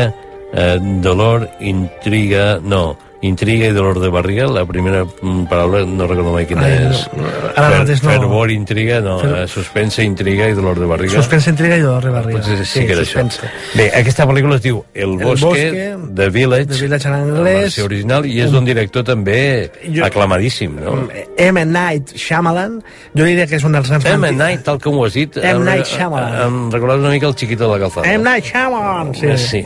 [0.53, 2.59] eh, dolor, intriga...
[2.61, 6.73] No, intriga i dolor de barriga, la primera mm, paraula no recordo mai quina Ai,
[6.91, 6.99] és.
[7.17, 8.11] no, ara mateix no.
[8.11, 11.13] Fervor, intriga, no, Fer- eh, suspense, intriga i dolor de barriga.
[11.17, 12.39] Suspense, intriga i dolor de barriga.
[12.39, 13.41] Potser sí, que era suspense.
[13.41, 13.77] això.
[13.79, 17.61] Bé, aquesta pel·lícula es diu El Bosque, Bosque, de Village, The Village en en anglès.
[17.63, 21.07] versió original, i és d'un director també Jo- aclamadíssim, no?
[21.37, 21.65] M.
[21.65, 22.83] Night Shyamalan,
[23.15, 24.05] jo diria que és un dels grans...
[24.05, 24.31] M.
[24.31, 25.63] Night, tal com ho has dit, M.
[25.65, 26.37] Night Shyamalan.
[26.45, 28.05] Em recordava una mica el xiquito de la calzada.
[28.13, 28.23] M.
[28.23, 29.25] Night Shyamalan, sí.
[29.25, 29.65] Eh, sí.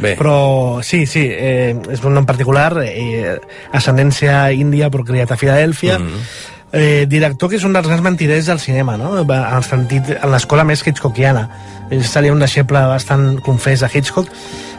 [0.00, 2.51] Però sí, sí, eh, és un nom particular,
[2.82, 3.36] eh,
[3.72, 5.98] ascendència índia però criat a Filadèlfia.
[5.98, 6.24] Mm.
[6.72, 9.10] Eh, director que és un dels grans mentiders del cinema, no?
[9.20, 11.42] En, el sentit, en l'escola més hitchcockiana.
[11.92, 14.30] Ell seria un deixeble bastant confés de Hitchcock,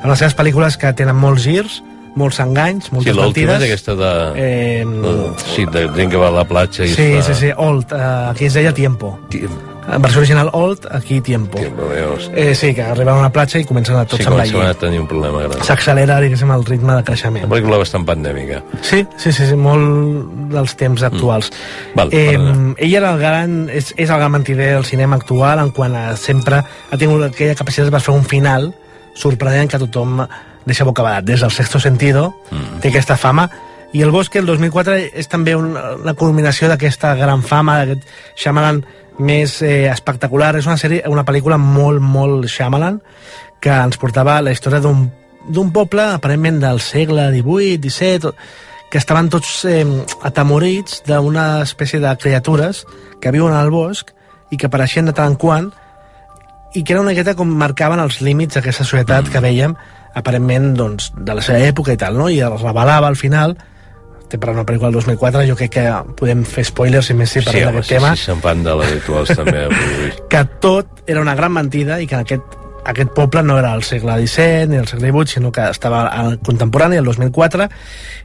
[0.02, 1.84] en les seves pel·lícules que tenen molts girs,
[2.18, 3.62] molts enganys, Sí, moltes l'última mentides.
[3.62, 4.10] és aquesta de...
[4.42, 7.22] Eh, de- Sí, de gent que va a la platja i Sí, fa...
[7.30, 9.20] sí, sí, Old, uh, aquí es deia Tiempo.
[9.30, 9.73] Tiempo.
[10.00, 11.58] Versió original Old, aquí Tiempo.
[11.58, 11.84] Tiempo?
[12.36, 14.54] Eh, sí, que arriben a una platja i comencen a tots sí, a envellir.
[14.54, 15.64] comencem a tenir un problema gran.
[15.64, 17.46] S'accelera, diguéssim, el ritme de creixement.
[17.46, 18.62] Una pel·lícula bastant pandèmica.
[18.82, 21.52] Sí, sí, sí, sí molt dels temps actuals.
[21.52, 21.98] Mm.
[22.00, 22.76] Val, eh, perdona.
[22.78, 26.16] ell era el gran, és, és el gran mentider del cinema actual en quant a
[26.16, 28.74] sempre ha tingut aquella capacitat de fer un final
[29.16, 30.24] sorprenent que tothom
[30.66, 31.26] deixa bocabadat.
[31.28, 32.80] Des del sexto sentido Mm.
[32.80, 33.50] té aquesta fama
[33.94, 38.84] i el Bosque, el 2004, és també un, la culminació d'aquesta gran fama, d'aquest Shyamalan
[39.20, 40.56] més eh, espectacular.
[40.58, 43.02] És una sèrie, una pel·lícula molt, molt Shyamalan,
[43.64, 45.10] que ens portava la història d'un
[45.44, 48.32] d'un poble, aparentment del segle XVIII, XVII,
[48.90, 49.84] que estaven tots eh,
[50.24, 52.84] atemorits d'una espècie de criatures
[53.20, 54.14] que viuen al bosc
[54.54, 55.72] i que apareixien de tant en quant
[56.74, 59.76] i que era una miqueta com marcaven els límits d'aquesta societat que veiem
[60.14, 62.30] aparentment doncs, de la seva època i tal, no?
[62.30, 63.58] i es revelava al final
[64.32, 65.86] d'una pel·lícula del 2004 jo crec que
[66.18, 68.76] podem fer spoilers i més si parlem home, d'aquest sí, tema sí, se'n fan de
[68.80, 69.64] les habituals també.
[69.70, 70.12] avui.
[70.30, 72.56] que tot era una gran mentida i que aquest,
[72.86, 76.40] aquest poble no era el segle XVII ni el segle XVIII, sinó que estava al
[76.40, 77.70] contemporani, el 2004,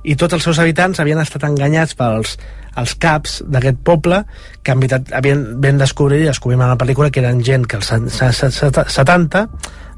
[0.05, 2.39] i tots els seus habitants havien estat enganyats pels
[2.79, 4.23] els caps d'aquest poble
[4.63, 7.77] que en veritat havien ben descobrir i descobrim en la pel·lícula que eren gent que
[7.81, 9.49] als set- 70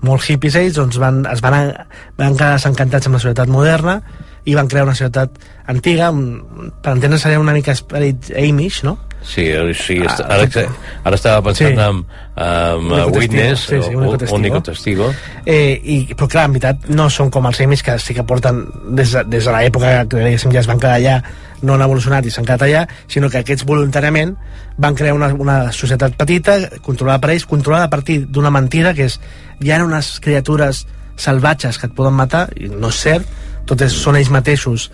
[0.01, 1.75] molt hippies ells doncs van, es van,
[2.17, 3.99] van quedar desencantats amb la societat moderna
[4.45, 5.31] i van crear una ciutat
[5.67, 8.99] antiga un- per entendre seria una mica esperit Amish, no?
[9.23, 10.69] Sí, eh, sí Ah, est- ara,
[11.05, 11.81] ara estava pensant Sí.
[11.81, 14.63] en, en Único Witness, sí, sí, o- único o- testigo.
[14.63, 15.15] testigo.
[15.45, 18.65] Eh, i, però clar, en veritat no són com els Amish que sí que porten
[18.97, 21.23] des de, des de l'època que diguéssim, ja es van quedar allà
[21.63, 24.35] no han evolucionat i s'han quedat allà sinó que aquests voluntàriament
[24.79, 29.05] van crear una, una societat petita, controlada per ells controlada a partir d'una mentida que
[29.05, 29.21] és
[29.61, 30.87] hi ha unes criatures
[31.17, 33.27] salvatges que et poden matar, i no és cert
[33.67, 34.91] tot és, són ells mateixos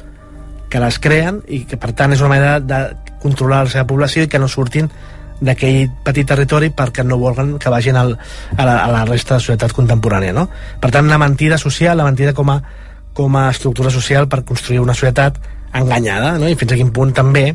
[0.71, 2.81] que les creen i que per tant és una manera de
[3.23, 4.91] controlar la seva població i que no surtin
[5.41, 8.15] d'aquell petit territori perquè no volen que vagin al,
[8.57, 10.47] a, la, a la resta de la societat contemporània no?
[10.81, 12.61] per tant la mentida social, la mentida com a,
[13.17, 15.39] com a estructura social per construir una societat
[15.77, 16.49] enganyada no?
[16.49, 17.51] i fins a quin punt també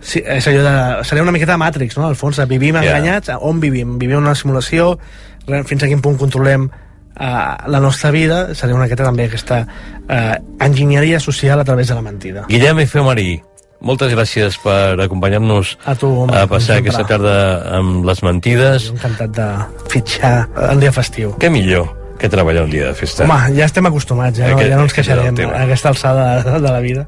[0.00, 0.76] sí, és allò de,
[1.08, 2.06] seria una miqueta de Matrix no?
[2.06, 2.84] al fons, vivim Ja.
[2.86, 3.98] enganyats on vivim?
[3.98, 4.94] Vivim en una simulació
[5.46, 6.70] fins a quin punt controlem
[7.18, 11.94] uh, la nostra vida seria una miqueta també aquesta uh, enginyeria social a través de
[11.94, 13.40] la mentida Guillem Efemarí,
[13.80, 17.36] moltes gràcies per acompanyar-nos a tu, home, a passar aquesta tarda
[17.78, 18.90] amb les mentides.
[18.94, 19.50] encantat de
[19.92, 23.26] fitxar en dia festiu Què millor que treballar un dia de festa?
[23.28, 26.42] Home, ja estem acostumats, ja, no, Aquest- ja no ens el queixarem a aquesta alçada
[26.42, 27.04] de, de la vida.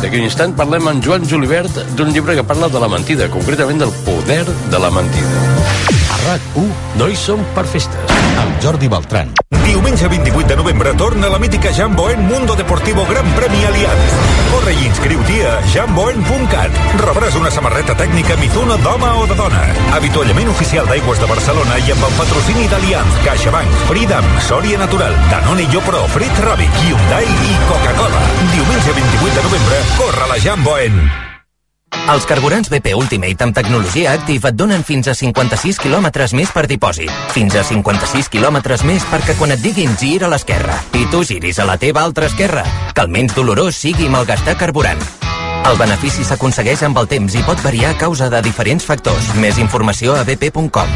[0.00, 3.80] D'aquí un instant parlem amb Joan Julibert d'un llibre que parla de la mentida, concretament
[3.82, 5.42] del poder de la mentida.
[6.08, 6.68] A RAC1
[7.02, 8.07] no hi som per festes,
[8.60, 9.32] Jordi Beltran.
[9.64, 14.16] Diumenge 28 de novembre torna la mítica Jamboen Mundo Deportivo Gran Premi Allianz.
[14.50, 16.80] Corre i inscriu-t'hi a jamboen.cat.
[17.02, 19.62] Rebràs una samarreta tècnica Mizuno d'home o de dona.
[20.00, 25.68] Avituallament oficial d'Aigües de Barcelona i amb el patrocini d'Allianz, CaixaBank, Freedom, Sòria Natural, Danone
[25.68, 28.26] Yopro, Fritz Rabbit, Hyundai i Coca-Cola.
[28.56, 31.27] Diumenge 28 de novembre, corre la Jamboen.
[32.08, 36.64] Els carburants BP Ultimate amb tecnologia Active et donen fins a 56 quilòmetres més per
[36.68, 37.12] dipòsit.
[37.34, 41.60] Fins a 56 quilòmetres més perquè quan et diguin gir a l'esquerra i tu giris
[41.60, 42.64] a la teva altra esquerra,
[42.94, 45.00] que el menys dolorós sigui malgastar carburant.
[45.68, 49.34] El benefici s'aconsegueix amb el temps i pot variar a causa de diferents factors.
[49.36, 50.94] Més informació a bp.com.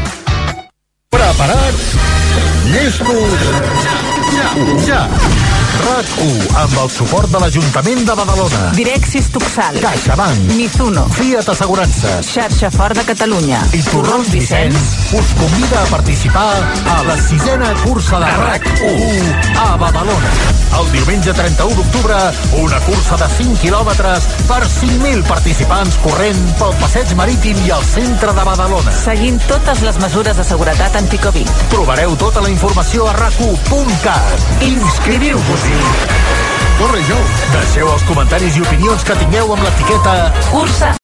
[1.13, 1.93] Preparats?
[2.73, 3.37] Llestos?
[4.87, 5.62] Ja!
[5.81, 8.61] RAC1, amb el suport de l'Ajuntament de Badalona.
[8.77, 9.79] Direxis Tuxal.
[9.83, 10.53] CaixaBank.
[10.57, 11.05] Mizuno.
[11.17, 12.29] Fiat Assegurances.
[12.29, 13.61] Xarxa Fort de Catalunya.
[13.73, 14.77] I Torrons Vicenç
[15.17, 16.51] us convida a participar
[16.95, 20.33] a la sisena cursa de RAC1 a Badalona.
[20.73, 22.15] El diumenge 31 d'octubre,
[22.57, 28.33] una cursa de 5 quilòmetres per 5.000 participants corrent pel passeig marítim i al centre
[28.33, 28.93] de Badalona.
[29.03, 31.49] Seguint totes les mesures de seguretat anticovid.
[31.73, 34.47] Trobareu tota la informació a rac1.cat.
[36.79, 37.21] Corre, jo.
[37.53, 40.17] Deixeu els comentaris i opinions que tingueu amb l'etiqueta
[40.51, 40.93] Cursa